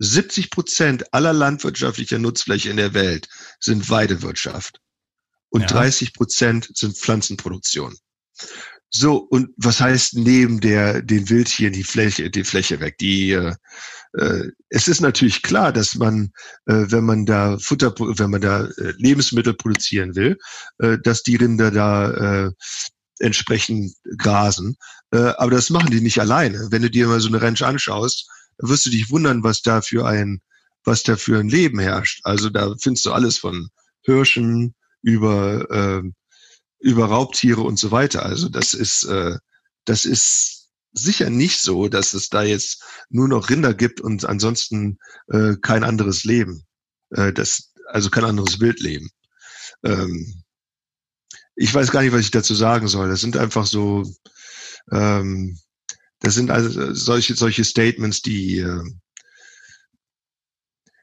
70 0.00 0.50
Prozent 0.50 1.14
aller 1.14 1.32
landwirtschaftlicher 1.32 2.18
Nutzfläche 2.18 2.70
in 2.70 2.76
der 2.76 2.94
Welt 2.94 3.28
sind 3.58 3.88
Weidewirtschaft. 3.88 4.80
Und 5.50 5.62
ja. 5.62 5.66
30 5.68 6.14
Prozent 6.14 6.70
sind 6.74 6.96
Pflanzenproduktion. 6.96 7.96
So, 8.90 9.16
und 9.18 9.50
was 9.58 9.80
heißt 9.80 10.14
neben 10.14 10.60
der, 10.60 11.02
den 11.02 11.28
Wildtieren 11.28 11.74
die 11.74 11.84
Fläche, 11.84 12.30
die 12.30 12.44
Fläche 12.44 12.80
weg? 12.80 12.96
Die, 12.98 13.32
äh, 13.32 13.54
äh, 14.14 14.48
es 14.70 14.88
ist 14.88 15.00
natürlich 15.00 15.42
klar, 15.42 15.72
dass 15.72 15.94
man, 15.94 16.32
äh, 16.66 16.86
wenn 16.88 17.04
man 17.04 17.26
da 17.26 17.58
Futter, 17.58 17.94
wenn 17.98 18.30
man 18.30 18.40
da 18.40 18.64
äh, 18.64 18.94
Lebensmittel 18.96 19.54
produzieren 19.54 20.14
will, 20.16 20.38
äh, 20.78 20.96
dass 21.02 21.22
die 21.22 21.36
Rinder 21.36 21.70
da 21.70 22.46
äh, 22.46 22.50
entsprechend 23.18 23.94
grasen. 24.16 24.76
Äh, 25.10 25.34
aber 25.36 25.50
das 25.50 25.68
machen 25.68 25.90
die 25.90 26.00
nicht 26.00 26.20
alleine. 26.20 26.68
Wenn 26.70 26.82
du 26.82 26.90
dir 26.90 27.08
mal 27.08 27.20
so 27.20 27.28
eine 27.28 27.42
Ranch 27.42 27.62
anschaust, 27.62 28.26
wirst 28.58 28.86
du 28.86 28.90
dich 28.90 29.10
wundern, 29.10 29.42
was 29.42 29.60
da 29.60 29.82
für 29.82 30.06
ein, 30.06 30.40
was 30.84 31.02
da 31.02 31.16
für 31.16 31.38
ein 31.38 31.48
Leben 31.48 31.78
herrscht. 31.78 32.20
Also 32.24 32.48
da 32.48 32.74
findest 32.80 33.04
du 33.04 33.12
alles 33.12 33.36
von 33.36 33.68
Hirschen 34.02 34.74
über 35.02 35.70
äh, 35.70 36.10
über 36.80 37.06
Raubtiere 37.06 37.62
und 37.62 37.78
so 37.78 37.90
weiter. 37.90 38.24
Also 38.24 38.48
das 38.48 38.74
ist, 38.74 39.04
äh, 39.04 39.36
das 39.84 40.04
ist 40.04 40.68
sicher 40.92 41.30
nicht 41.30 41.60
so, 41.60 41.88
dass 41.88 42.14
es 42.14 42.28
da 42.28 42.42
jetzt 42.42 42.82
nur 43.10 43.28
noch 43.28 43.50
Rinder 43.50 43.74
gibt 43.74 44.00
und 44.00 44.24
ansonsten 44.24 44.98
äh, 45.28 45.56
kein 45.60 45.84
anderes 45.84 46.24
Leben. 46.24 46.64
Äh, 47.10 47.32
das, 47.32 47.72
also 47.86 48.10
kein 48.10 48.24
anderes 48.24 48.60
Wildleben. 48.60 49.10
Ähm, 49.82 50.42
ich 51.56 51.74
weiß 51.74 51.90
gar 51.90 52.02
nicht, 52.02 52.12
was 52.12 52.20
ich 52.20 52.30
dazu 52.30 52.54
sagen 52.54 52.88
soll. 52.88 53.08
Das 53.08 53.20
sind 53.20 53.36
einfach 53.36 53.66
so, 53.66 54.04
ähm, 54.92 55.58
das 56.20 56.34
sind 56.34 56.50
also 56.50 56.94
solche, 56.94 57.34
solche 57.34 57.64
Statements, 57.64 58.22
die, 58.22 58.58
äh, 58.58 58.84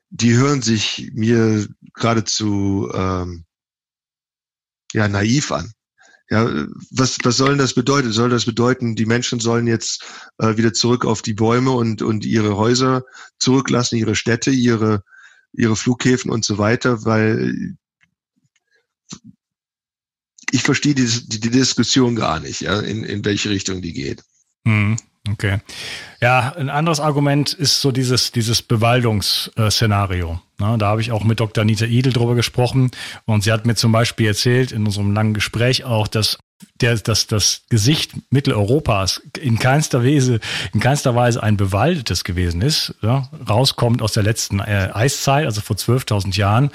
die 0.09 0.33
hören 0.33 0.61
sich 0.61 1.11
mir 1.13 1.67
geradezu 1.93 2.89
ähm, 2.93 3.45
ja 4.95 5.07
naiv 5.07 5.51
an. 5.51 5.71
Ja, 6.29 6.49
was, 6.89 7.17
was 7.23 7.37
soll 7.37 7.49
denn 7.49 7.59
das 7.59 7.75
bedeuten? 7.75 8.11
Soll 8.11 8.29
das 8.29 8.45
bedeuten, 8.45 8.95
die 8.95 9.05
Menschen 9.05 9.39
sollen 9.39 9.67
jetzt 9.67 10.03
äh, 10.39 10.57
wieder 10.57 10.73
zurück 10.73 11.05
auf 11.05 11.21
die 11.21 11.35
Bäume 11.35 11.71
und, 11.71 12.01
und 12.01 12.25
ihre 12.25 12.57
Häuser 12.57 13.03
zurücklassen, 13.37 13.97
ihre 13.97 14.15
Städte, 14.15 14.49
ihre, 14.49 15.03
ihre 15.53 15.75
Flughäfen 15.75 16.31
und 16.31 16.43
so 16.43 16.57
weiter, 16.57 17.05
weil 17.05 17.75
ich 20.51 20.63
verstehe 20.63 20.95
die, 20.95 21.05
die, 21.05 21.39
die 21.39 21.51
Diskussion 21.51 22.15
gar 22.15 22.39
nicht, 22.39 22.61
ja, 22.61 22.79
in, 22.79 23.03
in 23.03 23.23
welche 23.23 23.51
Richtung 23.51 23.83
die 23.83 23.93
geht. 23.93 24.23
Hm, 24.65 24.95
okay. 25.31 25.59
Ja, 26.21 26.53
ein 26.57 26.69
anderes 26.69 26.99
Argument 26.99 27.53
ist 27.53 27.81
so 27.81 27.91
dieses, 27.91 28.31
dieses 28.31 28.61
Bewaldungsszenario. 28.61 30.39
Na, 30.57 30.77
da 30.77 30.87
habe 30.87 31.01
ich 31.01 31.11
auch 31.11 31.23
mit 31.23 31.39
Dr. 31.39 31.63
Anita 31.63 31.85
Idel 31.85 32.13
drüber 32.13 32.35
gesprochen 32.35 32.91
und 33.25 33.43
sie 33.43 33.51
hat 33.51 33.65
mir 33.65 33.75
zum 33.75 33.91
Beispiel 33.91 34.27
erzählt 34.27 34.71
in 34.71 34.85
unserem 34.85 35.13
langen 35.13 35.33
Gespräch 35.33 35.83
auch, 35.83 36.07
dass 36.07 36.37
der, 36.81 36.95
dass 36.97 37.27
das 37.27 37.63
Gesicht 37.69 38.13
Mitteleuropas 38.29 39.21
in 39.39 39.59
keinster 39.59 40.03
Weise, 40.03 40.39
in 40.73 40.79
keinster 40.79 41.15
Weise 41.15 41.41
ein 41.43 41.57
bewaldetes 41.57 42.23
gewesen 42.23 42.61
ist, 42.61 42.95
ja, 43.01 43.29
rauskommt 43.47 44.01
aus 44.01 44.13
der 44.13 44.23
letzten 44.23 44.59
äh, 44.59 44.89
Eiszeit, 44.93 45.45
also 45.45 45.61
vor 45.61 45.75
12.000 45.75 46.37
Jahren, 46.37 46.71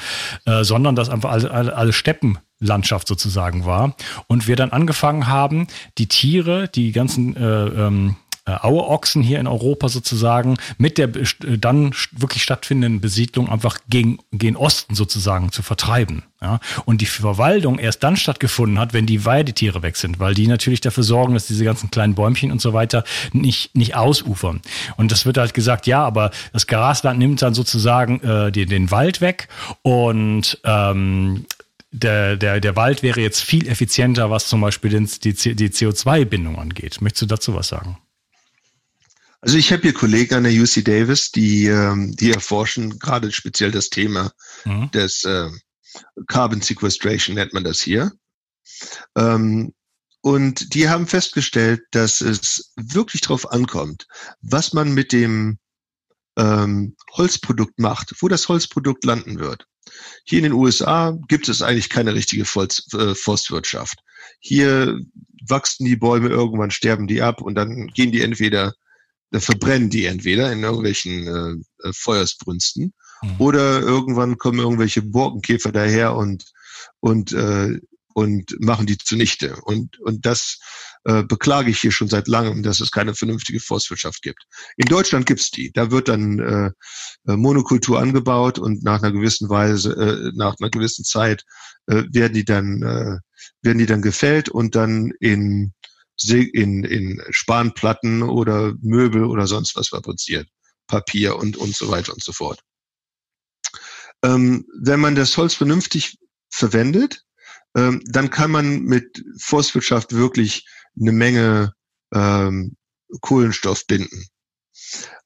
äh, 0.47 0.65
sondern 0.65 0.97
dass 0.97 1.09
einfach 1.09 1.31
alle, 1.31 1.51
alle, 1.51 1.77
alle 1.77 1.93
Steppenlandschaft 1.93 3.09
sozusagen 3.09 3.65
war. 3.65 3.95
Und 4.27 4.49
wir 4.49 4.57
dann 4.57 4.71
angefangen 4.71 5.27
haben, 5.27 5.67
die 5.99 6.09
Tiere, 6.09 6.69
die 6.69 6.93
ganzen 6.93 7.37
äh, 7.37 7.67
ähm, 7.67 8.17
äh, 8.47 8.53
Aueochsen 8.53 9.23
hier 9.23 9.39
in 9.41 9.47
Europa 9.47 9.89
sozusagen 9.89 10.57
mit 10.79 10.99
der 10.99 11.09
äh, 11.15 11.59
dann 11.59 11.93
wirklich 12.13 12.43
stattfindenden 12.43 13.01
Besiedlung 13.01 13.49
einfach 13.49 13.79
gegen, 13.89 14.19
gegen 14.33 14.57
Osten 14.57 14.95
sozusagen 14.95 15.53
zu 15.53 15.63
vertreiben. 15.63 16.23
Ja? 16.41 16.61
Und 16.85 17.01
die 17.01 17.07
Verwaltung 17.07 17.79
erst 17.79 18.03
dann 18.03 18.17
stattgefunden 18.17 18.79
hat, 18.79 18.93
wenn 18.93 19.07
die 19.07 19.25
Weidetiere 19.25 19.83
weg 19.83 19.97
sind, 19.97 20.21
weil 20.21 20.35
die 20.35 20.47
natürlich 20.47 20.81
dafür 20.81 21.05
sorgen, 21.05 21.35
dass 21.35 21.47
diese 21.47 21.65
ganzen 21.65 21.91
kleinen 21.91 22.15
Bäumchen 22.15 22.51
und 22.51 22.61
so 22.61 22.73
weiter 22.73 23.05
nicht, 23.33 23.77
nicht 23.77 23.95
ausufern. 23.95 24.61
Und 24.97 25.13
das 25.13 25.27
wird 25.27 25.39
halt 25.39 25.55
gesagt, 25.55 25.87
ja, 25.87 26.05
aber 26.05 26.31
das 26.53 26.67
Grasland 26.67 27.19
nimmt 27.19 27.43
dann 27.43 27.55
sozusagen 27.55 28.21
äh, 28.21 28.53
den, 28.53 28.69
den 28.69 28.91
Wald 28.91 29.21
weg 29.21 29.49
und 29.83 30.59
ähm, 30.65 31.45
der, 31.93 32.37
der, 32.37 32.61
der 32.61 32.77
Wald 32.77 33.03
wäre 33.03 33.21
jetzt 33.21 33.41
viel 33.41 33.67
effizienter, 33.69 34.31
was 34.31 34.49
zum 34.49 34.61
Beispiel 34.61 34.91
die, 34.91 35.33
die 35.33 35.69
CO2-Bindung 35.69 36.59
angeht. 36.59 37.01
Möchtest 37.01 37.23
du 37.23 37.27
dazu 37.27 37.55
was 37.55 37.69
sagen? 37.69 37.99
Also 39.43 39.57
ich 39.57 39.73
habe 39.73 39.83
hier 39.83 39.95
Kollegen 39.95 40.35
an 40.35 40.45
der 40.45 40.53
UC 40.53 40.85
Davis, 40.85 41.31
die, 41.31 41.67
ähm, 41.67 42.15
die 42.15 42.31
erforschen 42.31 42.99
gerade 42.99 43.33
speziell 43.33 43.71
das 43.71 43.89
Thema 43.89 44.33
mhm. 44.65 44.91
des 44.91 45.25
äh, 45.25 45.49
Carbon 46.27 46.61
Sequestration, 46.61 47.37
nennt 47.37 47.55
man 47.55 47.65
das 47.65 47.81
hier. 47.81 48.13
Ähm, 49.17 49.73
und 50.23 50.75
die 50.75 50.89
haben 50.89 51.07
festgestellt, 51.07 51.81
dass 51.93 52.21
es 52.21 52.73
wirklich 52.77 53.23
darauf 53.23 53.51
ankommt, 53.51 54.07
was 54.43 54.75
man 54.75 54.93
mit 54.93 55.13
dem 55.13 55.59
ähm, 56.37 56.97
Holzprodukt 57.13 57.79
macht, 57.79 58.15
wo 58.21 58.29
das 58.29 58.49
Holzprodukt 58.49 59.05
landen 59.05 59.39
wird. 59.39 59.67
Hier 60.25 60.39
in 60.39 60.45
den 60.45 60.53
USA 60.53 61.17
gibt 61.29 61.49
es 61.49 61.63
eigentlich 61.63 61.89
keine 61.89 62.15
richtige 62.15 62.43
äh, 62.43 63.15
Forstwirtschaft. 63.15 64.01
Hier 64.39 65.01
wachsen 65.49 65.87
die 65.87 65.97
Bäume, 65.97 66.29
irgendwann 66.29 66.71
sterben 66.71 67.07
die 67.07 67.23
ab 67.23 67.41
und 67.41 67.55
dann 67.55 67.89
gehen 67.89 68.13
die 68.13 68.21
entweder 68.21 68.75
verbrennen 69.39 69.91
die 69.91 70.07
entweder 70.07 70.53
in 70.53 70.63
irgendwelchen 70.63 71.27
äh, 71.27 71.89
äh, 71.89 71.93
Feuersbrünsten 71.93 72.93
mhm. 73.23 73.35
oder 73.39 73.81
irgendwann 73.81 74.39
kommen 74.39 74.59
irgendwelche 74.59 75.03
Borkenkäfer 75.03 75.73
daher 75.73 76.17
und 76.17 76.45
und 77.01 77.33
äh, 77.33 77.79
und 78.13 78.57
machen 78.61 78.87
die 78.87 78.99
zunichte. 78.99 79.57
Und 79.63 79.99
und 80.01 80.27
das 80.27 80.59
äh, 81.05 81.23
beklage 81.23 81.71
ich 81.71 81.81
hier 81.81 81.93
schon 81.93 82.09
seit 82.09 82.27
langem, 82.29 82.63
dass 82.63 82.81
es 82.81 82.91
keine 82.91 83.15
vernünftige 83.15 83.61
Forstwirtschaft 83.61 84.23
gibt. 84.23 84.43
In 84.77 84.87
Deutschland 84.87 85.27
gibt's 85.27 85.51
die. 85.51 85.71
Da 85.73 85.91
wird 85.91 86.09
dann 86.09 86.39
äh, 86.41 86.71
äh 87.31 87.37
Monokultur 87.37 88.01
angebaut 88.01 88.59
und 88.59 88.83
nach 88.83 89.03
einer 89.03 89.13
gewissen 89.13 89.49
Weise, 89.49 89.93
äh, 89.93 90.33
nach 90.35 90.57
einer 90.61 90.71
gewissen 90.71 91.05
Zeit 91.05 91.45
äh, 91.87 92.03
werden 92.11 92.35
die 92.35 92.45
dann 92.45 92.83
äh, 92.83 93.19
werden 93.63 93.79
die 93.79 93.87
dann 93.87 94.03
gefällt 94.03 94.49
und 94.49 94.75
dann 94.75 95.13
in 95.21 95.73
in, 96.25 96.85
in 96.85 97.23
Spanplatten 97.31 98.23
oder 98.23 98.75
Möbel 98.81 99.25
oder 99.25 99.47
sonst 99.47 99.77
was 99.77 99.89
fabriziert. 99.89 100.49
Papier 100.87 101.37
und, 101.37 101.57
und 101.57 101.75
so 101.75 101.89
weiter 101.89 102.13
und 102.13 102.23
so 102.23 102.33
fort. 102.33 102.61
Ähm, 104.23 104.67
wenn 104.83 105.01
man 105.01 105.15
das 105.15 105.37
Holz 105.37 105.55
vernünftig 105.55 106.19
verwendet, 106.51 107.23
ähm, 107.77 108.03
dann 108.07 108.31
kann 108.31 108.51
man 108.51 108.83
mit 108.83 109.25
Forstwirtschaft 109.39 110.13
wirklich 110.13 110.67
eine 111.01 111.13
Menge 111.13 111.73
ähm, 112.13 112.77
Kohlenstoff 113.21 113.87
binden. 113.87 114.27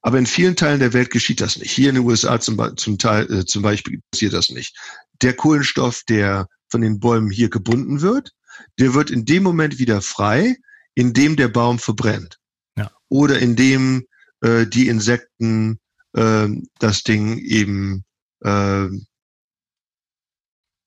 Aber 0.03 0.19
in 0.19 0.27
vielen 0.27 0.57
Teilen 0.57 0.81
der 0.81 0.93
Welt 0.93 1.11
geschieht 1.11 1.41
das 1.41 1.57
nicht. 1.57 1.71
Hier 1.71 1.89
in 1.89 1.97
den 1.97 2.05
USA 2.05 2.39
zum, 2.41 2.77
zum, 2.77 2.99
Teil, 2.99 3.31
äh, 3.33 3.45
zum 3.47 3.63
Beispiel 3.63 4.01
passiert 4.11 4.35
das 4.35 4.51
nicht. 4.51 4.77
Der 5.23 5.35
Kohlenstoff, 5.35 6.03
der 6.09 6.47
von 6.69 6.83
den 6.83 7.01
Bäumen 7.01 7.31
hier 7.31 7.49
gebunden 7.49 8.01
wird, 8.03 8.33
der 8.79 8.95
wird 8.95 9.11
in 9.11 9.25
dem 9.25 9.43
Moment 9.43 9.79
wieder 9.79 10.03
frei, 10.03 10.57
in 10.95 11.13
dem 11.13 11.37
der 11.37 11.49
Baum 11.49 11.79
verbrennt. 11.79 12.39
Ja. 12.77 12.91
Oder 13.09 13.39
in 13.39 13.57
dem 13.57 14.07
äh, 14.41 14.67
die 14.67 14.89
Insekten 14.89 15.79
äh, 16.15 16.49
das 16.79 17.03
Ding 17.03 17.39
eben 17.39 18.05
äh, 18.41 18.89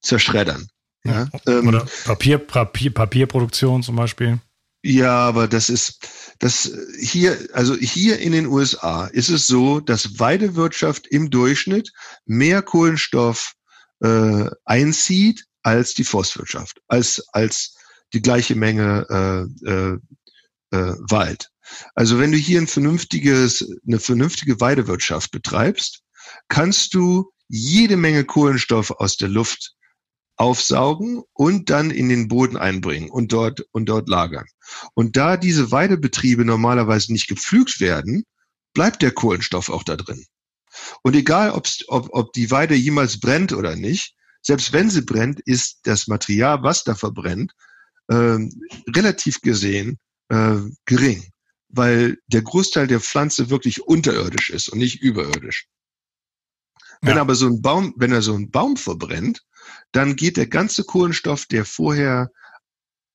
zerschreddern. 0.00 0.68
Ja? 1.04 1.28
Ähm, 1.46 1.68
Oder 1.68 1.86
Papier, 2.04 2.38
Papier, 2.38 2.92
Papierproduktion 2.92 3.82
zum 3.82 3.96
Beispiel. 3.96 4.40
Ja, 4.82 5.18
aber 5.26 5.48
das 5.48 5.70
ist, 5.70 6.06
das 6.38 6.72
hier, 7.00 7.36
also 7.52 7.74
hier 7.74 8.20
in 8.20 8.32
den 8.32 8.46
USA 8.46 9.06
ist 9.06 9.28
es 9.28 9.46
so, 9.46 9.80
dass 9.80 10.20
Weidewirtschaft 10.20 11.06
im 11.08 11.30
Durchschnitt 11.30 11.92
mehr 12.26 12.62
Kohlenstoff 12.62 13.54
äh, 14.00 14.44
einzieht 14.64 15.44
als 15.62 15.94
die 15.94 16.04
Forstwirtschaft, 16.04 16.80
als, 16.86 17.26
als 17.32 17.76
die 18.12 18.22
gleiche 18.22 18.54
Menge 18.54 19.06
äh, 19.64 19.70
äh, 19.70 19.98
äh, 20.70 20.94
Wald. 21.10 21.50
Also 21.94 22.18
wenn 22.18 22.32
du 22.32 22.38
hier 22.38 22.60
ein 22.60 22.66
vernünftiges, 22.66 23.68
eine 23.86 23.98
vernünftige 23.98 24.60
Weidewirtschaft 24.60 25.30
betreibst, 25.30 26.02
kannst 26.48 26.94
du 26.94 27.30
jede 27.48 27.96
Menge 27.96 28.24
Kohlenstoff 28.24 28.90
aus 28.90 29.16
der 29.16 29.28
Luft 29.28 29.74
aufsaugen 30.36 31.22
und 31.32 31.68
dann 31.68 31.90
in 31.90 32.08
den 32.08 32.28
Boden 32.28 32.56
einbringen 32.56 33.10
und 33.10 33.32
dort 33.32 33.66
und 33.72 33.86
dort 33.86 34.08
lagern. 34.08 34.46
Und 34.94 35.16
da 35.16 35.36
diese 35.36 35.72
Weidebetriebe 35.72 36.44
normalerweise 36.44 37.12
nicht 37.12 37.28
gepflügt 37.28 37.80
werden, 37.80 38.24
bleibt 38.72 39.02
der 39.02 39.10
Kohlenstoff 39.10 39.68
auch 39.68 39.82
da 39.82 39.96
drin. 39.96 40.24
Und 41.02 41.16
egal, 41.16 41.50
ob, 41.50 41.66
ob 41.88 42.32
die 42.34 42.50
Weide 42.50 42.74
jemals 42.74 43.18
brennt 43.18 43.52
oder 43.52 43.74
nicht, 43.74 44.14
selbst 44.42 44.72
wenn 44.72 44.90
sie 44.90 45.02
brennt, 45.02 45.40
ist 45.40 45.80
das 45.82 46.06
Material, 46.06 46.62
was 46.62 46.84
da 46.84 46.94
verbrennt, 46.94 47.52
äh, 48.08 48.38
relativ 48.94 49.40
gesehen 49.40 49.98
äh, 50.28 50.58
gering. 50.84 51.30
weil 51.70 52.16
der 52.28 52.42
Großteil 52.42 52.86
der 52.86 53.00
Pflanze 53.00 53.50
wirklich 53.50 53.82
unterirdisch 53.82 54.48
ist 54.48 54.68
und 54.70 54.78
nicht 54.78 55.02
überirdisch. 55.02 55.66
Wenn 57.02 57.16
ja. 57.16 57.20
aber 57.20 57.34
so 57.34 57.46
ein 57.46 57.60
Baum, 57.60 57.94
wenn 57.96 58.10
er 58.10 58.22
so 58.22 58.34
einen 58.34 58.50
Baum 58.50 58.76
verbrennt, 58.76 59.44
dann 59.92 60.16
geht 60.16 60.36
der 60.38 60.46
ganze 60.46 60.84
Kohlenstoff, 60.84 61.44
der 61.44 61.64
vorher 61.64 62.30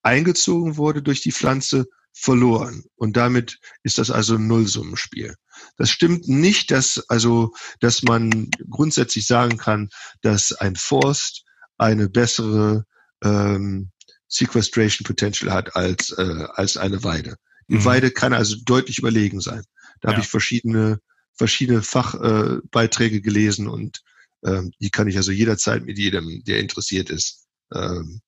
eingezogen 0.02 0.76
wurde 0.76 1.02
durch 1.02 1.20
die 1.20 1.32
Pflanze, 1.32 1.86
verloren. 2.14 2.84
Und 2.94 3.16
damit 3.16 3.58
ist 3.82 3.98
das 3.98 4.10
also 4.10 4.36
ein 4.36 4.46
Nullsummenspiel. 4.46 5.34
Das 5.76 5.90
stimmt 5.90 6.28
nicht, 6.28 6.70
dass, 6.70 7.04
also, 7.08 7.52
dass 7.80 8.02
man 8.02 8.50
grundsätzlich 8.70 9.26
sagen 9.26 9.56
kann, 9.56 9.88
dass 10.22 10.52
ein 10.52 10.76
Forst 10.76 11.44
eine 11.76 12.08
bessere 12.08 12.84
ähm, 13.22 13.90
Sequestration 14.34 15.04
Potential 15.04 15.52
hat 15.52 15.76
als, 15.76 16.10
äh, 16.10 16.46
als 16.54 16.76
eine 16.76 17.04
Weide. 17.04 17.36
Die 17.68 17.76
mhm. 17.76 17.84
Weide 17.84 18.10
kann 18.10 18.32
also 18.32 18.56
deutlich 18.64 18.98
überlegen 18.98 19.40
sein. 19.40 19.62
Da 20.00 20.08
ja. 20.08 20.14
habe 20.14 20.22
ich 20.22 20.28
verschiedene, 20.28 20.98
verschiedene 21.34 21.82
Fachbeiträge 21.82 23.16
äh, 23.16 23.20
gelesen 23.20 23.68
und 23.68 24.02
ähm, 24.44 24.72
die 24.80 24.90
kann 24.90 25.06
ich 25.06 25.16
also 25.16 25.30
jederzeit 25.30 25.84
mit 25.84 25.98
jedem, 25.98 26.42
der 26.44 26.58
interessiert 26.58 27.10
ist, 27.10 27.46
ähm, 27.72 28.20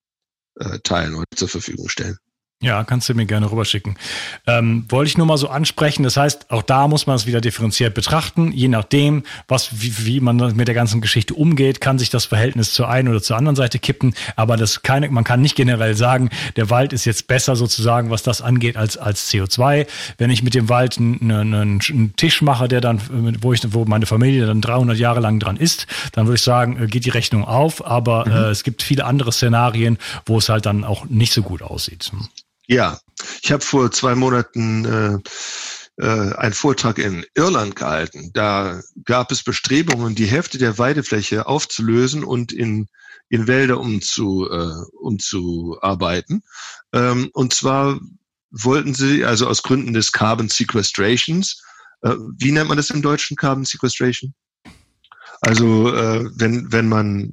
äh, 0.54 0.78
teilen 0.84 1.14
oder 1.14 1.26
zur 1.34 1.48
Verfügung 1.48 1.88
stellen. 1.88 2.16
Ja, 2.62 2.84
kannst 2.84 3.06
du 3.10 3.14
mir 3.14 3.26
gerne 3.26 3.50
rüberschicken. 3.52 3.98
Ähm, 4.46 4.86
wollte 4.88 5.10
ich 5.10 5.18
nur 5.18 5.26
mal 5.26 5.36
so 5.36 5.50
ansprechen. 5.50 6.04
Das 6.04 6.16
heißt, 6.16 6.50
auch 6.50 6.62
da 6.62 6.88
muss 6.88 7.06
man 7.06 7.14
es 7.14 7.26
wieder 7.26 7.42
differenziert 7.42 7.92
betrachten. 7.92 8.50
Je 8.50 8.68
nachdem, 8.68 9.24
was, 9.46 9.82
wie, 9.82 10.06
wie 10.06 10.20
man 10.20 10.36
mit 10.56 10.66
der 10.66 10.74
ganzen 10.74 11.02
Geschichte 11.02 11.34
umgeht, 11.34 11.82
kann 11.82 11.98
sich 11.98 12.08
das 12.08 12.24
Verhältnis 12.24 12.72
zur 12.72 12.88
einen 12.88 13.08
oder 13.08 13.20
zur 13.20 13.36
anderen 13.36 13.56
Seite 13.56 13.78
kippen. 13.78 14.14
Aber 14.36 14.56
das 14.56 14.80
keine, 14.80 15.10
man 15.10 15.22
kann 15.22 15.42
nicht 15.42 15.54
generell 15.54 15.94
sagen, 15.94 16.30
der 16.56 16.70
Wald 16.70 16.94
ist 16.94 17.04
jetzt 17.04 17.28
besser 17.28 17.56
sozusagen, 17.56 18.08
was 18.08 18.22
das 18.22 18.40
angeht, 18.40 18.78
als, 18.78 18.96
als 18.96 19.30
CO2. 19.30 19.86
Wenn 20.16 20.30
ich 20.30 20.42
mit 20.42 20.54
dem 20.54 20.70
Wald 20.70 20.96
einen, 20.96 21.30
einen, 21.30 21.80
einen 21.82 22.16
Tisch 22.16 22.40
mache, 22.40 22.68
der 22.68 22.80
dann, 22.80 23.02
wo 23.42 23.52
ich, 23.52 23.60
wo 23.74 23.84
meine 23.84 24.06
Familie 24.06 24.46
dann 24.46 24.62
300 24.62 24.96
Jahre 24.96 25.20
lang 25.20 25.40
dran 25.40 25.58
ist, 25.58 25.86
dann 26.12 26.24
würde 26.26 26.36
ich 26.36 26.42
sagen, 26.42 26.82
äh, 26.82 26.86
geht 26.86 27.04
die 27.04 27.10
Rechnung 27.10 27.44
auf. 27.44 27.86
Aber 27.86 28.24
mhm. 28.24 28.32
äh, 28.32 28.48
es 28.48 28.64
gibt 28.64 28.82
viele 28.82 29.04
andere 29.04 29.30
Szenarien, 29.30 29.98
wo 30.24 30.38
es 30.38 30.48
halt 30.48 30.64
dann 30.64 30.84
auch 30.84 31.04
nicht 31.04 31.34
so 31.34 31.42
gut 31.42 31.60
aussieht. 31.60 32.10
Ja, 32.66 32.98
ich 33.42 33.52
habe 33.52 33.64
vor 33.64 33.90
zwei 33.90 34.14
Monaten 34.14 34.84
äh, 34.84 36.02
äh, 36.02 36.34
einen 36.34 36.52
Vortrag 36.54 36.98
in 36.98 37.24
Irland 37.34 37.76
gehalten. 37.76 38.30
Da 38.32 38.80
gab 39.04 39.30
es 39.30 39.42
Bestrebungen, 39.42 40.14
die 40.14 40.26
Hälfte 40.26 40.58
der 40.58 40.78
Weidefläche 40.78 41.46
aufzulösen 41.46 42.24
und 42.24 42.52
in 42.52 42.88
in 43.28 43.46
Wälder 43.46 43.80
umzu, 43.80 44.48
äh, 44.50 44.84
umzuarbeiten. 45.00 46.42
Ähm, 46.92 47.30
und 47.32 47.52
zwar 47.54 47.98
wollten 48.50 48.94
sie, 48.94 49.24
also 49.24 49.48
aus 49.48 49.62
Gründen 49.62 49.92
des 49.92 50.12
Carbon 50.12 50.48
Sequestrations, 50.48 51.62
äh, 52.02 52.14
wie 52.38 52.52
nennt 52.52 52.68
man 52.68 52.76
das 52.76 52.90
im 52.90 53.02
Deutschen 53.02 53.36
Carbon 53.36 53.64
Sequestration? 53.64 54.34
Also 55.40 55.94
äh, 55.94 56.30
wenn, 56.36 56.72
wenn 56.72 56.88
man 56.88 57.32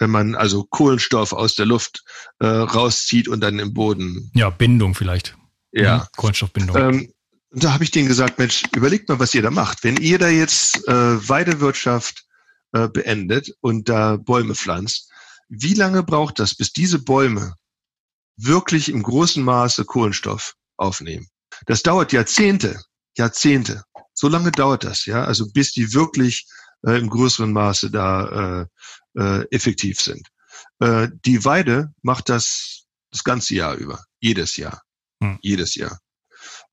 wenn 0.00 0.10
man 0.10 0.34
also 0.34 0.64
Kohlenstoff 0.64 1.32
aus 1.32 1.54
der 1.54 1.66
Luft 1.66 2.02
äh, 2.40 2.46
rauszieht 2.46 3.28
und 3.28 3.40
dann 3.40 3.58
im 3.58 3.72
Boden. 3.72 4.30
Ja, 4.34 4.50
Bindung 4.50 4.94
vielleicht. 4.94 5.36
Ja. 5.72 5.98
Mhm, 5.98 6.02
Kohlenstoffbindung. 6.16 6.76
Ähm, 6.76 7.12
da 7.52 7.72
habe 7.72 7.84
ich 7.84 7.90
denen 7.90 8.08
gesagt, 8.08 8.38
Mensch, 8.38 8.62
überlegt 8.74 9.08
mal, 9.08 9.18
was 9.18 9.34
ihr 9.34 9.42
da 9.42 9.50
macht. 9.50 9.84
Wenn 9.84 9.96
ihr 9.98 10.18
da 10.18 10.28
jetzt 10.28 10.88
äh, 10.88 11.28
Weidewirtschaft 11.28 12.24
äh, 12.72 12.88
beendet 12.88 13.52
und 13.60 13.88
da 13.88 14.16
Bäume 14.16 14.54
pflanzt, 14.54 15.10
wie 15.48 15.74
lange 15.74 16.02
braucht 16.02 16.38
das, 16.38 16.54
bis 16.54 16.72
diese 16.72 17.00
Bäume 17.00 17.54
wirklich 18.36 18.88
im 18.88 19.02
großen 19.02 19.42
Maße 19.42 19.84
Kohlenstoff 19.84 20.54
aufnehmen? 20.76 21.28
Das 21.66 21.82
dauert 21.82 22.12
Jahrzehnte, 22.12 22.80
Jahrzehnte. 23.18 23.82
So 24.14 24.28
lange 24.28 24.52
dauert 24.52 24.84
das, 24.84 25.06
ja. 25.06 25.24
Also 25.24 25.50
bis 25.52 25.72
die 25.72 25.92
wirklich 25.92 26.46
äh, 26.86 26.98
im 26.98 27.08
größeren 27.08 27.52
Maße 27.52 27.90
da 27.90 28.66
äh, 29.14 29.20
äh, 29.20 29.46
effektiv 29.50 30.00
sind. 30.00 30.28
Äh, 30.78 31.08
die 31.24 31.44
Weide 31.44 31.92
macht 32.02 32.28
das 32.28 32.84
das 33.10 33.24
ganze 33.24 33.54
Jahr 33.54 33.74
über, 33.74 34.04
jedes 34.20 34.56
Jahr, 34.56 34.82
hm. 35.22 35.38
jedes 35.42 35.74
Jahr. 35.74 35.98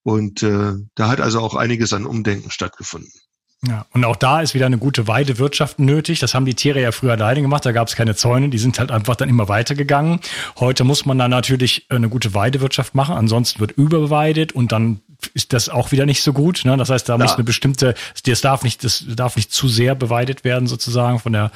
Und 0.03 0.43
äh, 0.43 0.73
da 0.95 1.09
hat 1.09 1.19
also 1.19 1.39
auch 1.41 1.55
einiges 1.55 1.93
an 1.93 2.05
Umdenken 2.05 2.51
stattgefunden. 2.51 3.11
Ja, 3.65 3.87
und 3.91 4.05
auch 4.05 4.15
da 4.15 4.41
ist 4.41 4.53
wieder 4.53 4.67
eine 4.67 4.77
gute 4.77 5.07
Weidewirtschaft 5.07 5.79
nötig. 5.79 6.19
Das 6.19 6.35
haben 6.35 6.45
die 6.45 6.53
Tiere 6.53 6.79
ja 6.79 6.91
früher 6.91 7.13
alleine 7.13 7.41
gemacht. 7.41 7.65
Da 7.65 7.71
gab 7.71 7.87
es 7.87 7.95
keine 7.95 8.15
Zäune. 8.15 8.49
Die 8.49 8.59
sind 8.59 8.77
halt 8.77 8.91
einfach 8.91 9.15
dann 9.15 9.29
immer 9.29 9.49
weitergegangen. 9.49 10.19
Heute 10.59 10.83
muss 10.83 11.07
man 11.07 11.17
dann 11.17 11.31
natürlich 11.31 11.87
eine 11.89 12.07
gute 12.07 12.35
Weidewirtschaft 12.35 12.93
machen. 12.93 13.15
Ansonsten 13.15 13.59
wird 13.59 13.71
überweidet 13.71 14.51
und 14.51 14.71
dann 14.71 15.01
ist 15.33 15.53
das 15.53 15.69
auch 15.69 15.91
wieder 15.91 16.05
nicht 16.05 16.21
so 16.21 16.33
gut. 16.33 16.63
Ne? 16.65 16.77
Das 16.77 16.89
heißt, 16.89 17.07
da 17.09 17.13
ja. 17.13 17.17
muss 17.17 17.33
eine 17.35 17.43
bestimmte, 17.43 17.95
das 18.25 18.41
darf 18.41 18.63
nicht, 18.63 18.83
das 18.83 19.03
darf 19.07 19.35
nicht 19.35 19.51
zu 19.51 19.67
sehr 19.67 19.95
beweidet 19.95 20.43
werden 20.43 20.67
sozusagen 20.67 21.19
von 21.19 21.33
der, 21.33 21.51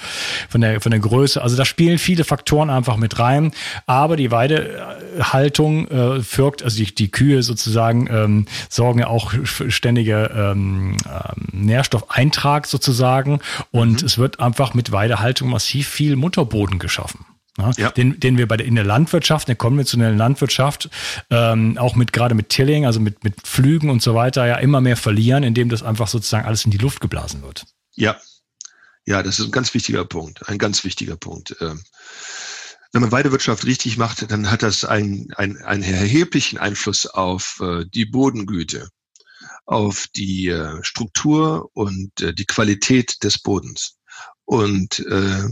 von 0.50 0.62
der, 0.62 0.82
von 0.82 0.92
der 0.92 1.00
Größe. 1.00 1.42
Also 1.42 1.56
da 1.56 1.66
spielen 1.66 1.98
viele 1.98 2.24
Faktoren 2.24 2.70
einfach 2.70 2.98
mit 2.98 3.20
rein. 3.20 3.52
Aber 3.86 4.16
die 4.16 4.32
Weidehaltung 4.32 5.88
äh, 5.88 6.38
wirkt, 6.38 6.64
also 6.64 6.78
die, 6.78 6.94
die 6.94 7.12
Kühe 7.12 7.44
sozusagen 7.44 8.08
ähm, 8.12 8.46
sorgen 8.70 9.00
ja 9.00 9.08
auch 9.08 9.32
für 9.32 9.72
ständige 9.72 10.32
ähm, 10.36 10.98
ähm, 11.06 11.48
Nährstoffeintrag 11.52 12.68
sozusagen. 12.68 13.40
Und 13.72 14.02
mhm. 14.02 14.06
es 14.06 14.18
wird 14.18 14.40
einfach 14.40 14.74
mit 14.74 14.92
Weidehaltung 14.92 15.50
massiv 15.50 15.88
viel 15.88 16.16
Mutterboden 16.16 16.80
geschaffen. 16.80 17.26
Ja. 17.58 17.92
Den, 17.92 18.20
den 18.20 18.38
wir 18.38 18.48
bei 18.48 18.56
der, 18.56 18.66
in 18.66 18.76
der 18.76 18.86
Landwirtschaft, 18.86 19.48
in 19.48 19.52
der 19.52 19.58
konventionellen 19.58 20.18
Landwirtschaft, 20.18 20.90
ähm, 21.30 21.78
auch 21.78 21.96
mit 21.96 22.14
gerade 22.14 22.34
mit 22.34 22.50
Tilling, 22.50 22.86
also 22.86 23.02
mit, 23.02 23.26
mit 23.26 23.46
Flügen 23.46 23.90
und 23.90 24.02
so 24.02 24.16
weiter, 24.16 24.46
ja 24.46 24.56
immer 24.56 24.80
mehr 24.80 24.96
verlieren, 24.96 25.44
indem 25.44 25.68
das 25.68 25.84
einfach 25.84 26.08
sozusagen 26.08 26.46
alles 26.46 26.64
in 26.64 26.72
die 26.72 26.78
Luft 26.78 27.02
geblasen 27.02 27.42
wird. 27.42 27.66
Ja, 27.94 28.16
ja, 29.06 29.24
das 29.24 29.40
ist 29.40 29.46
ein 29.46 29.52
ganz 29.52 29.74
wichtiger 29.74 30.06
Punkt, 30.06 30.48
ein 30.48 30.58
ganz 30.58 30.84
wichtiger 30.84 31.18
Punkt. 31.18 31.56
Ähm, 31.60 31.84
wenn 32.94 33.02
man 33.02 33.12
Weidewirtschaft 33.12 33.66
richtig 33.66 33.98
macht, 33.98 34.30
dann 34.32 34.52
hat 34.52 34.64
das 34.64 34.86
einen, 34.86 35.34
einen, 35.34 35.58
einen 35.64 35.84
erheblichen 35.84 36.58
Einfluss 36.58 37.06
auf 37.06 37.60
äh, 37.62 37.86
die 37.86 38.06
Bodengüte, 38.06 38.90
auf 39.66 40.08
die 40.16 40.48
äh, 40.48 40.84
Struktur 40.84 41.70
und 41.74 42.22
äh, 42.22 42.34
die 42.34 42.46
Qualität 42.46 43.24
des 43.24 43.40
Bodens. 43.40 43.98
Und 44.46 45.00
äh, 45.00 45.48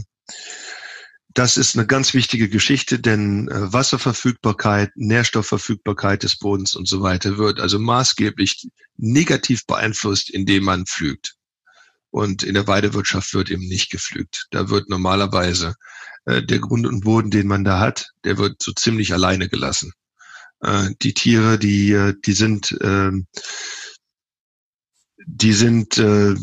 das 1.34 1.56
ist 1.56 1.76
eine 1.76 1.86
ganz 1.86 2.12
wichtige 2.12 2.48
Geschichte, 2.48 2.98
denn 2.98 3.48
äh, 3.48 3.72
Wasserverfügbarkeit, 3.72 4.90
Nährstoffverfügbarkeit 4.96 6.22
des 6.22 6.36
Bodens 6.36 6.74
und 6.74 6.88
so 6.88 7.02
weiter 7.02 7.38
wird 7.38 7.60
also 7.60 7.78
maßgeblich 7.78 8.68
negativ 8.96 9.64
beeinflusst, 9.66 10.30
indem 10.30 10.64
man 10.64 10.86
pflügt. 10.86 11.36
Und 12.10 12.42
in 12.42 12.54
der 12.54 12.66
Weidewirtschaft 12.66 13.32
wird 13.34 13.50
eben 13.50 13.66
nicht 13.68 13.90
gepflügt. 13.90 14.48
Da 14.50 14.68
wird 14.70 14.88
normalerweise 14.88 15.76
äh, 16.24 16.42
der 16.42 16.58
Grund 16.58 16.86
und 16.86 17.04
Boden, 17.04 17.30
den 17.30 17.46
man 17.46 17.62
da 17.62 17.78
hat, 17.78 18.10
der 18.24 18.36
wird 18.36 18.60
so 18.60 18.72
ziemlich 18.72 19.12
alleine 19.12 19.48
gelassen. 19.48 19.92
Äh, 20.60 20.90
die 21.02 21.14
Tiere, 21.14 21.58
die, 21.58 21.92
äh, 21.92 22.14
die 22.24 22.32
sind, 22.32 22.72
äh, 22.80 23.12
die 25.26 25.52
sind 25.52 25.98
äh, 25.98 26.34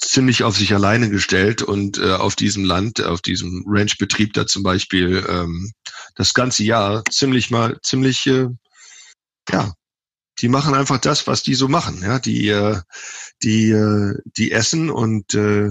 ziemlich 0.00 0.42
auf 0.42 0.56
sich 0.56 0.74
alleine 0.74 1.10
gestellt 1.10 1.62
und 1.62 1.98
äh, 1.98 2.12
auf 2.12 2.36
diesem 2.36 2.64
Land, 2.64 3.02
auf 3.02 3.20
diesem 3.20 3.64
Ranchbetrieb 3.66 4.32
da 4.32 4.46
zum 4.46 4.62
Beispiel 4.62 5.24
ähm, 5.28 5.72
das 6.16 6.34
ganze 6.34 6.64
Jahr 6.64 7.04
ziemlich 7.10 7.50
mal 7.50 7.78
ziemlich 7.82 8.26
äh, 8.26 8.48
ja 9.50 9.72
die 10.40 10.48
machen 10.48 10.74
einfach 10.74 10.98
das, 10.98 11.26
was 11.26 11.42
die 11.42 11.54
so 11.54 11.68
machen. 11.68 12.00
Ja, 12.02 12.18
die 12.18 12.48
äh, 12.48 12.80
die 13.42 13.70
äh, 13.70 14.14
die 14.24 14.52
essen 14.52 14.90
und 14.90 15.34
äh, 15.34 15.70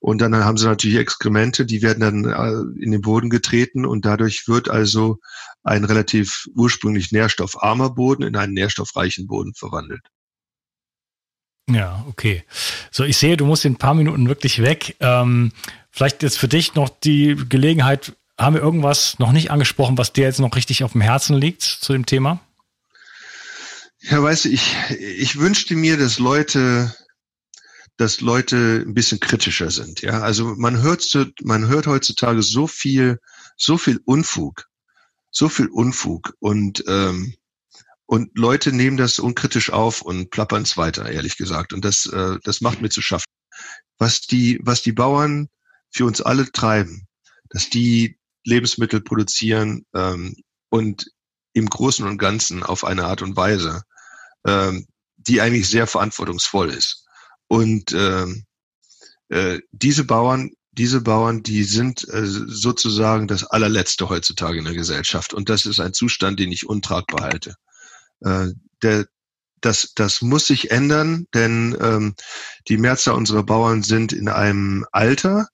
und 0.00 0.18
dann 0.20 0.34
haben 0.36 0.58
sie 0.58 0.66
natürlich 0.66 0.98
Exkremente, 0.98 1.64
die 1.64 1.80
werden 1.80 2.00
dann 2.00 2.24
äh, 2.26 2.82
in 2.82 2.90
den 2.90 3.00
Boden 3.00 3.30
getreten 3.30 3.86
und 3.86 4.04
dadurch 4.04 4.46
wird 4.48 4.68
also 4.68 5.18
ein 5.62 5.84
relativ 5.84 6.46
ursprünglich 6.54 7.10
nährstoffarmer 7.10 7.88
Boden 7.88 8.22
in 8.22 8.36
einen 8.36 8.52
nährstoffreichen 8.52 9.26
Boden 9.26 9.54
verwandelt. 9.54 10.02
Ja, 11.68 12.04
okay. 12.08 12.44
So, 12.90 13.04
ich 13.04 13.16
sehe, 13.16 13.36
du 13.36 13.46
musst 13.46 13.64
in 13.64 13.72
ein 13.74 13.78
paar 13.78 13.94
Minuten 13.94 14.28
wirklich 14.28 14.60
weg. 14.60 14.96
Ähm, 15.00 15.52
vielleicht 15.90 16.22
jetzt 16.22 16.38
für 16.38 16.48
dich 16.48 16.74
noch 16.74 16.88
die 16.88 17.36
Gelegenheit, 17.48 18.12
haben 18.38 18.54
wir 18.54 18.62
irgendwas 18.62 19.18
noch 19.18 19.32
nicht 19.32 19.50
angesprochen, 19.50 19.96
was 19.96 20.12
dir 20.12 20.24
jetzt 20.24 20.40
noch 20.40 20.54
richtig 20.56 20.84
auf 20.84 20.92
dem 20.92 21.00
Herzen 21.00 21.36
liegt 21.36 21.62
zu 21.62 21.92
dem 21.92 22.04
Thema? 22.04 22.40
Ja, 24.00 24.22
weißt 24.22 24.44
du, 24.44 24.48
ich, 24.50 24.76
ich 24.98 25.38
wünschte 25.38 25.74
mir, 25.74 25.96
dass 25.96 26.18
Leute, 26.18 26.94
dass 27.96 28.20
Leute 28.20 28.84
ein 28.86 28.92
bisschen 28.92 29.20
kritischer 29.20 29.70
sind. 29.70 30.02
Ja, 30.02 30.20
also 30.20 30.54
man 30.56 30.82
hört, 30.82 31.06
man 31.42 31.68
hört 31.68 31.86
heutzutage 31.86 32.42
so 32.42 32.66
viel, 32.66 33.18
so 33.56 33.78
viel 33.78 34.00
Unfug, 34.04 34.66
so 35.30 35.48
viel 35.48 35.68
Unfug 35.68 36.34
und 36.40 36.84
ähm, 36.86 37.34
und 38.06 38.30
Leute 38.36 38.72
nehmen 38.72 38.96
das 38.96 39.18
unkritisch 39.18 39.70
auf 39.70 40.02
und 40.02 40.30
plappern 40.30 40.62
es 40.62 40.76
weiter, 40.76 41.10
ehrlich 41.10 41.36
gesagt. 41.36 41.72
Und 41.72 41.84
das, 41.84 42.06
äh, 42.06 42.38
das 42.44 42.60
macht 42.60 42.82
mir 42.82 42.90
zu 42.90 43.02
schaffen. 43.02 43.24
Was 43.98 44.22
die, 44.22 44.60
was 44.62 44.82
die 44.82 44.92
Bauern 44.92 45.48
für 45.90 46.04
uns 46.04 46.20
alle 46.20 46.50
treiben, 46.50 47.06
dass 47.50 47.70
die 47.70 48.18
Lebensmittel 48.44 49.00
produzieren 49.00 49.86
ähm, 49.94 50.36
und 50.68 51.10
im 51.54 51.66
Großen 51.66 52.06
und 52.06 52.18
Ganzen 52.18 52.62
auf 52.62 52.84
eine 52.84 53.04
Art 53.04 53.22
und 53.22 53.36
Weise, 53.36 53.82
ähm, 54.46 54.86
die 55.16 55.40
eigentlich 55.40 55.68
sehr 55.68 55.86
verantwortungsvoll 55.86 56.70
ist. 56.70 57.06
Und 57.46 57.92
äh, 57.92 58.26
äh, 59.28 59.60
diese 59.72 60.04
Bauern, 60.04 60.50
diese 60.72 61.00
Bauern, 61.00 61.42
die 61.42 61.62
sind 61.62 62.06
äh, 62.08 62.26
sozusagen 62.26 63.28
das 63.28 63.44
allerletzte 63.44 64.08
heutzutage 64.08 64.58
in 64.58 64.64
der 64.64 64.74
Gesellschaft. 64.74 65.32
Und 65.32 65.48
das 65.48 65.64
ist 65.64 65.80
ein 65.80 65.94
Zustand, 65.94 66.40
den 66.40 66.52
ich 66.52 66.68
untragbar 66.68 67.24
halte. 67.24 67.54
Äh, 68.24 68.48
der, 68.82 69.06
das, 69.60 69.92
das 69.94 70.20
muss 70.20 70.46
sich 70.46 70.70
ändern, 70.70 71.26
denn 71.32 71.76
ähm, 71.80 72.14
die 72.68 72.76
Mehrzahl 72.76 73.14
unserer 73.14 73.42
Bauern 73.42 73.82
sind 73.82 74.12
in 74.12 74.28
einem 74.28 74.84
Alter, 74.92 75.48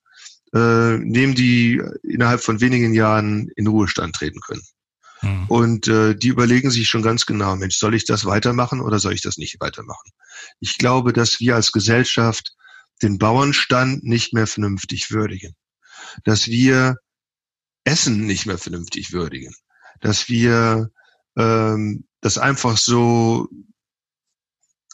äh, 0.52 0.96
nehmen 0.98 1.35
die 1.35 1.80
innerhalb 2.02 2.40
von 2.40 2.61
wenigen 2.61 2.92
Jahren 2.92 3.48
in 3.54 3.68
Ruhestand 3.68 4.16
treten 4.16 4.40
können. 4.40 4.62
Mhm. 5.22 5.46
Und 5.48 5.88
äh, 5.88 6.14
die 6.16 6.28
überlegen 6.28 6.70
sich 6.70 6.88
schon 6.88 7.02
ganz 7.02 7.26
genau, 7.26 7.54
Mensch, 7.56 7.76
soll 7.76 7.94
ich 7.94 8.04
das 8.04 8.24
weitermachen 8.24 8.80
oder 8.80 8.98
soll 8.98 9.12
ich 9.12 9.22
das 9.22 9.37
nicht 9.37 9.61
weitermachen? 9.61 10.11
Ich 10.59 10.78
glaube, 10.78 11.12
dass 11.12 11.38
wir 11.38 11.54
als 11.54 11.72
Gesellschaft 11.72 12.54
den 13.02 13.18
Bauernstand 13.18 14.02
nicht 14.02 14.33
mehr 14.33 14.46
vernünftig 14.46 15.11
würdigen, 15.11 15.54
dass 16.24 16.48
wir 16.48 16.96
Essen 17.85 18.26
nicht 18.26 18.46
mehr 18.46 18.59
vernünftig 18.59 19.12
würdigen, 19.12 19.54
dass 20.00 20.28
wir 20.28 20.90
ähm, 21.37 22.04
das 22.20 22.38
einfach 22.38 22.76
so 22.76 23.48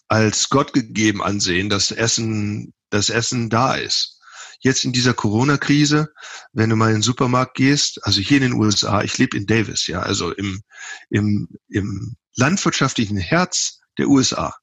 als 0.09 0.49
Gott 0.49 0.73
gegeben 0.73 1.23
ansehen, 1.23 1.69
dass 1.69 1.91
Essen, 1.91 2.73
das 2.91 3.09
Essen 3.11 3.51
da 3.51 3.75
ist 3.75 4.17
jetzt 4.61 4.85
in 4.85 4.93
dieser 4.93 5.15
Corona-Krise, 5.15 6.13
wenn 6.53 6.71
du 6.71 6.77
mal 6.77 6.89
in 6.89 6.97
den 6.97 7.03
Supermarkt 7.03 7.55
gehst, 7.55 8.05
also 8.05 8.21
hier 8.21 8.39
in 8.39 8.45
den 8.51 8.53
USA, 8.55 9.03
ich 9.03 9.19
lebe 9.19 9.37
in 9.37 9.47
Davis, 9.47 9.87
ja, 9.87 10.01
also 10.01 10.33
im, 10.33 10.63
im, 11.11 11.49
im 11.69 12.17
landwirtschaftlichen 12.35 13.17
Herz 13.17 13.81
der 13.99 14.09
USA. 14.09 14.55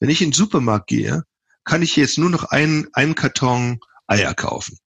Wenn 0.00 0.10
ich 0.10 0.22
in 0.22 0.28
den 0.30 0.34
Supermarkt 0.34 0.88
gehe, 0.88 1.24
kann 1.64 1.82
ich 1.82 1.96
jetzt 1.96 2.18
nur 2.18 2.30
noch 2.30 2.44
einen, 2.44 2.88
einen 2.92 3.14
Karton 3.14 3.80
Eier 4.06 4.34
kaufen. 4.34 4.78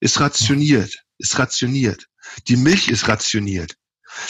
Ist 0.00 0.20
rationiert, 0.20 1.04
ist 1.18 1.38
rationiert. 1.38 2.08
Die 2.48 2.56
Milch 2.56 2.88
ist 2.88 3.06
rationiert. 3.08 3.76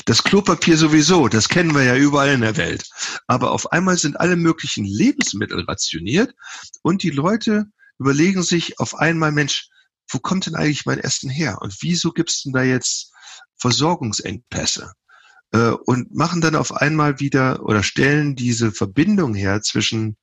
Das 0.05 0.23
Klopapier 0.23 0.77
sowieso, 0.77 1.29
das 1.29 1.49
kennen 1.49 1.75
wir 1.75 1.83
ja 1.83 1.97
überall 1.97 2.31
in 2.31 2.41
der 2.41 2.57
Welt. 2.57 2.89
Aber 3.27 3.53
auf 3.53 3.73
einmal 3.73 3.97
sind 3.97 4.19
alle 4.19 4.37
möglichen 4.37 4.85
Lebensmittel 4.85 5.65
rationiert 5.65 6.35
und 6.83 7.03
die 7.03 7.11
Leute 7.11 7.67
überlegen 7.99 8.43
sich 8.43 8.79
auf 8.81 8.95
einmal, 8.97 9.33
Mensch, 9.33 9.69
wo 10.09 10.19
kommt 10.19 10.47
denn 10.47 10.55
eigentlich 10.55 10.87
mein 10.87 10.99
Essen 10.99 11.31
her? 11.31 11.59
Und 11.61 11.77
wieso 11.81 12.13
gibt's 12.13 12.43
denn 12.43 12.53
da 12.53 12.63
jetzt 12.63 13.13
Versorgungsengpässe? 13.57 14.93
Äh, 15.53 15.71
und 15.87 16.15
machen 16.15 16.41
dann 16.41 16.57
auf 16.57 16.73
einmal 16.73 17.21
wieder 17.21 17.63
oder 17.65 17.83
stellen 17.83 18.37
diese 18.37 18.73
Verbindung 18.73 19.35
her 19.35 19.63
zwischen 19.63 20.17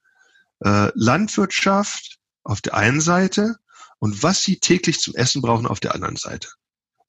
äh, 0.63 0.91
Landwirtschaft 0.93 2.19
auf 2.43 2.61
der 2.61 2.75
einen 2.75 3.01
Seite 3.01 3.55
und 3.99 4.23
was 4.23 4.43
sie 4.43 4.59
täglich 4.59 4.99
zum 4.99 5.15
Essen 5.15 5.41
brauchen 5.41 5.67
auf 5.67 5.79
der 5.79 5.95
anderen 5.95 6.17
Seite. 6.17 6.49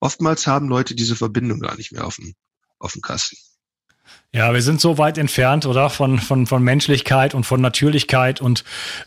Oftmals 0.02 0.48
haben 0.48 0.66
Leute 0.66 0.96
diese 0.96 1.14
Verbindung 1.14 1.60
gar 1.60 1.76
nicht 1.76 1.92
mehr 1.92 2.04
auf 2.04 2.16
dem, 2.16 2.34
auf 2.80 2.90
dem 2.90 3.02
Kasten. 3.02 3.36
Ja, 4.34 4.54
wir 4.54 4.62
sind 4.62 4.80
so 4.80 4.96
weit 4.96 5.18
entfernt, 5.18 5.66
oder? 5.66 5.90
Von, 5.90 6.18
von, 6.18 6.46
von 6.46 6.62
Menschlichkeit 6.62 7.34
und 7.34 7.44
von 7.44 7.60
Natürlichkeit. 7.60 8.40
Und 8.40 8.64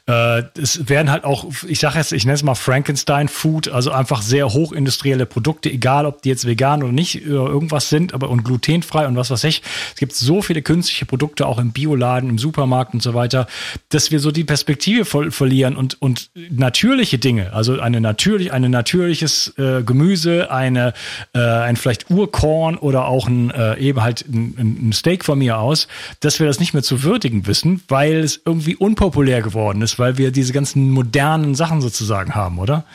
äh, 0.07 0.43
es 0.55 0.87
werden 0.87 1.09
halt 1.09 1.23
auch, 1.23 1.47
ich 1.67 1.79
sage 1.79 1.97
jetzt, 1.97 2.13
ich 2.13 2.25
nenne 2.25 2.35
es 2.35 2.43
mal 2.43 2.53
Frankenstein-Food, 2.53 3.69
also 3.69 3.89
einfach 3.89 4.21
sehr 4.21 4.53
hochindustrielle 4.53 5.25
Produkte, 5.25 5.71
egal 5.71 6.05
ob 6.05 6.21
die 6.21 6.29
jetzt 6.29 6.45
vegan 6.45 6.83
oder 6.83 6.91
nicht, 6.91 7.25
oder 7.25 7.47
äh, 7.47 7.49
irgendwas 7.49 7.89
sind, 7.89 8.13
aber 8.13 8.29
und 8.29 8.43
glutenfrei 8.43 9.07
und 9.07 9.15
was 9.15 9.31
weiß 9.31 9.45
ich. 9.45 9.63
Es 9.95 9.99
gibt 9.99 10.13
so 10.13 10.43
viele 10.43 10.61
künstliche 10.61 11.07
Produkte, 11.07 11.47
auch 11.47 11.57
im 11.57 11.71
Bioladen, 11.71 12.29
im 12.29 12.37
Supermarkt 12.37 12.93
und 12.93 13.01
so 13.01 13.15
weiter, 13.15 13.47
dass 13.89 14.11
wir 14.11 14.19
so 14.19 14.29
die 14.29 14.43
Perspektive 14.43 15.05
voll, 15.05 15.31
verlieren 15.31 15.75
und, 15.75 15.99
und 16.03 16.29
natürliche 16.51 17.17
Dinge, 17.17 17.51
also 17.51 17.79
eine 17.79 17.99
natürlich, 17.99 18.53
ein 18.53 18.69
natürliches 18.69 19.55
äh, 19.57 19.81
Gemüse, 19.81 20.51
eine, 20.51 20.93
äh, 21.33 21.39
ein 21.39 21.77
vielleicht 21.77 22.11
Urkorn 22.11 22.77
oder 22.77 23.07
auch 23.07 23.27
ein 23.27 23.49
äh, 23.49 23.79
eben 23.79 24.03
halt 24.03 24.23
ein, 24.29 24.89
ein 24.89 24.93
Steak 24.95 25.23
von 25.23 25.39
mir 25.39 25.57
aus, 25.59 25.87
dass 26.19 26.39
wir 26.39 26.47
das 26.47 26.59
nicht 26.59 26.73
mehr 26.73 26.83
zu 26.83 27.03
würdigen 27.03 27.45
wissen, 27.47 27.83
weil 27.87 28.23
es 28.23 28.41
irgendwie 28.43 28.75
unpopulär 28.75 29.41
geworden 29.41 29.81
ist, 29.81 29.99
weil 29.99 30.17
wir 30.17 30.31
diese 30.31 30.53
ganzen 30.53 30.89
modernen 30.91 31.55
Sachen 31.55 31.81
sozusagen 31.81 32.33
haben, 32.35 32.59
oder? 32.59 32.85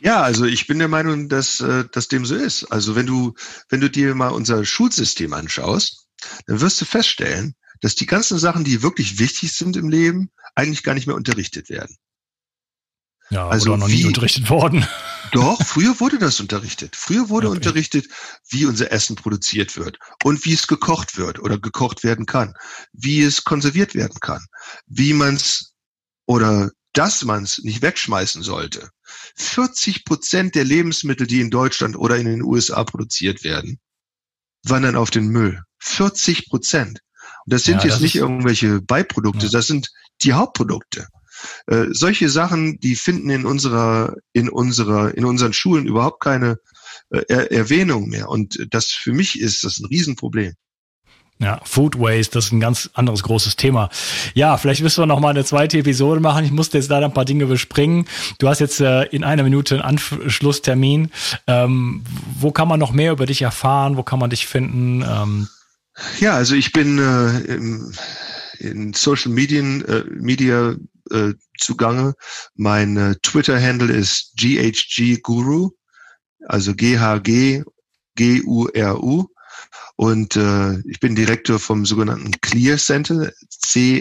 Ja, 0.00 0.22
also 0.22 0.44
ich 0.44 0.66
bin 0.66 0.78
der 0.78 0.88
Meinung, 0.88 1.28
dass 1.28 1.60
äh, 1.60 1.84
das 1.90 2.08
dem 2.08 2.26
so 2.26 2.34
ist. 2.34 2.64
Also 2.64 2.94
wenn 2.96 3.06
du, 3.06 3.34
wenn 3.68 3.80
du 3.80 3.88
dir 3.88 4.14
mal 4.14 4.28
unser 4.28 4.64
Schulsystem 4.64 5.32
anschaust, 5.32 6.06
dann 6.46 6.60
wirst 6.60 6.80
du 6.80 6.84
feststellen, 6.84 7.54
dass 7.80 7.94
die 7.94 8.06
ganzen 8.06 8.38
Sachen, 8.38 8.64
die 8.64 8.82
wirklich 8.82 9.18
wichtig 9.18 9.52
sind 9.52 9.76
im 9.76 9.88
Leben, 9.88 10.30
eigentlich 10.54 10.82
gar 10.82 10.94
nicht 10.94 11.06
mehr 11.06 11.16
unterrichtet 11.16 11.68
werden. 11.68 11.96
Ja, 13.30 13.48
also 13.48 13.70
oder 13.70 13.78
noch 13.78 13.88
wie, 13.88 13.96
nie 13.96 14.04
unterrichtet 14.04 14.48
worden. 14.50 14.86
Doch, 15.32 15.62
früher 15.64 15.98
wurde 16.00 16.18
das 16.18 16.40
unterrichtet. 16.40 16.96
Früher 16.96 17.28
wurde 17.28 17.48
okay. 17.48 17.56
unterrichtet, 17.56 18.08
wie 18.48 18.66
unser 18.66 18.92
Essen 18.92 19.16
produziert 19.16 19.76
wird 19.76 19.98
und 20.24 20.44
wie 20.44 20.52
es 20.52 20.66
gekocht 20.66 21.16
wird 21.16 21.38
oder 21.38 21.58
gekocht 21.58 22.04
werden 22.04 22.26
kann, 22.26 22.54
wie 22.92 23.22
es 23.22 23.44
konserviert 23.44 23.94
werden 23.94 24.18
kann, 24.20 24.44
wie 24.86 25.12
man 25.12 25.36
es 25.36 25.74
oder 26.26 26.70
dass 26.92 27.24
man 27.24 27.44
es 27.44 27.58
nicht 27.58 27.82
wegschmeißen 27.82 28.42
sollte. 28.42 28.90
40 29.36 30.04
Prozent 30.04 30.54
der 30.54 30.64
Lebensmittel, 30.64 31.26
die 31.26 31.40
in 31.40 31.50
Deutschland 31.50 31.96
oder 31.96 32.16
in 32.16 32.26
den 32.26 32.42
USA 32.42 32.84
produziert 32.84 33.44
werden, 33.44 33.78
wandern 34.62 34.96
auf 34.96 35.10
den 35.10 35.28
Müll. 35.28 35.62
40 35.78 36.48
Prozent. 36.48 37.00
Und 37.44 37.52
das 37.52 37.64
sind 37.64 37.78
ja, 37.78 37.84
jetzt 37.84 37.94
das 37.94 38.00
nicht 38.00 38.16
irgendwelche 38.16 38.80
Beiprodukte, 38.80 39.46
ja. 39.46 39.52
das 39.52 39.66
sind 39.66 39.90
die 40.22 40.32
Hauptprodukte. 40.32 41.06
Äh, 41.66 41.86
solche 41.90 42.28
Sachen, 42.28 42.78
die 42.80 42.96
finden 42.96 43.30
in 43.30 43.46
unserer, 43.46 44.14
in 44.32 44.48
unserer, 44.48 45.16
in 45.16 45.24
unseren 45.24 45.52
Schulen 45.52 45.86
überhaupt 45.86 46.22
keine 46.22 46.58
äh, 47.10 47.22
er 47.28 47.52
Erwähnung 47.52 48.08
mehr. 48.08 48.28
Und 48.28 48.66
das 48.70 48.86
für 48.86 49.12
mich 49.12 49.40
ist 49.40 49.64
das 49.64 49.78
ein 49.78 49.86
Riesenproblem. 49.86 50.54
Ja, 51.38 51.60
Food 51.64 51.98
Waste, 51.98 52.32
das 52.32 52.46
ist 52.46 52.52
ein 52.52 52.60
ganz 52.60 52.88
anderes 52.94 53.22
großes 53.22 53.56
Thema. 53.56 53.90
Ja, 54.34 54.56
vielleicht 54.56 54.82
müssen 54.82 55.02
wir 55.02 55.06
noch 55.06 55.20
mal 55.20 55.30
eine 55.30 55.44
zweite 55.44 55.78
Episode 55.78 56.18
machen. 56.18 56.46
Ich 56.46 56.50
musste 56.50 56.78
jetzt 56.78 56.88
leider 56.88 57.04
ein 57.04 57.12
paar 57.12 57.26
Dinge 57.26 57.44
bespringen. 57.44 58.06
Du 58.38 58.48
hast 58.48 58.60
jetzt 58.60 58.80
äh, 58.80 59.02
in 59.04 59.22
einer 59.22 59.42
Minute 59.42 59.74
einen 59.74 59.84
Anschlusstermin. 59.98 61.10
Ähm, 61.46 62.04
wo 62.38 62.52
kann 62.52 62.68
man 62.68 62.80
noch 62.80 62.92
mehr 62.92 63.12
über 63.12 63.26
dich 63.26 63.42
erfahren? 63.42 63.98
Wo 63.98 64.02
kann 64.02 64.18
man 64.18 64.30
dich 64.30 64.46
finden? 64.46 65.04
Ähm 65.06 65.48
ja, 66.20 66.34
also 66.34 66.54
ich 66.54 66.72
bin 66.72 66.98
äh, 66.98 67.38
im, 67.52 67.92
in 68.58 68.94
Social 68.94 69.30
Medien, 69.30 69.84
äh, 69.84 70.04
Media 70.08 70.74
äh, 71.10 71.34
zugange. 71.58 72.14
Mein 72.54 72.96
äh, 72.96 73.14
Twitter-Handle 73.22 73.92
ist 73.92 74.32
GHG 74.36 75.18
also 76.48 76.74
G-H-G 76.74 77.64
G-U-R-U. 78.16 79.26
Und 79.96 80.36
äh, 80.36 80.78
ich 80.80 81.00
bin 81.00 81.14
Direktor 81.14 81.58
vom 81.58 81.86
sogenannten 81.86 82.32
Clear 82.40 82.76
Center, 82.76 83.32
C-L-E-A-R, 83.48 83.98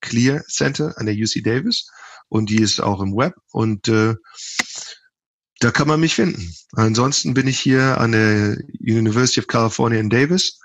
Clear 0.00 0.44
Center 0.48 0.94
an 0.98 1.06
der 1.06 1.14
UC 1.14 1.42
Davis. 1.44 1.88
Und 2.28 2.50
die 2.50 2.60
ist 2.60 2.80
auch 2.80 3.00
im 3.00 3.14
Web. 3.14 3.34
Und 3.52 3.88
äh, 3.88 4.14
da 5.60 5.70
kann 5.70 5.88
man 5.88 6.00
mich 6.00 6.14
finden. 6.14 6.52
Ansonsten 6.72 7.32
bin 7.32 7.46
ich 7.46 7.58
hier 7.58 7.98
an 7.98 8.12
der 8.12 8.58
University 8.80 9.40
of 9.40 9.46
California 9.46 10.00
in 10.00 10.10
Davis. 10.10 10.58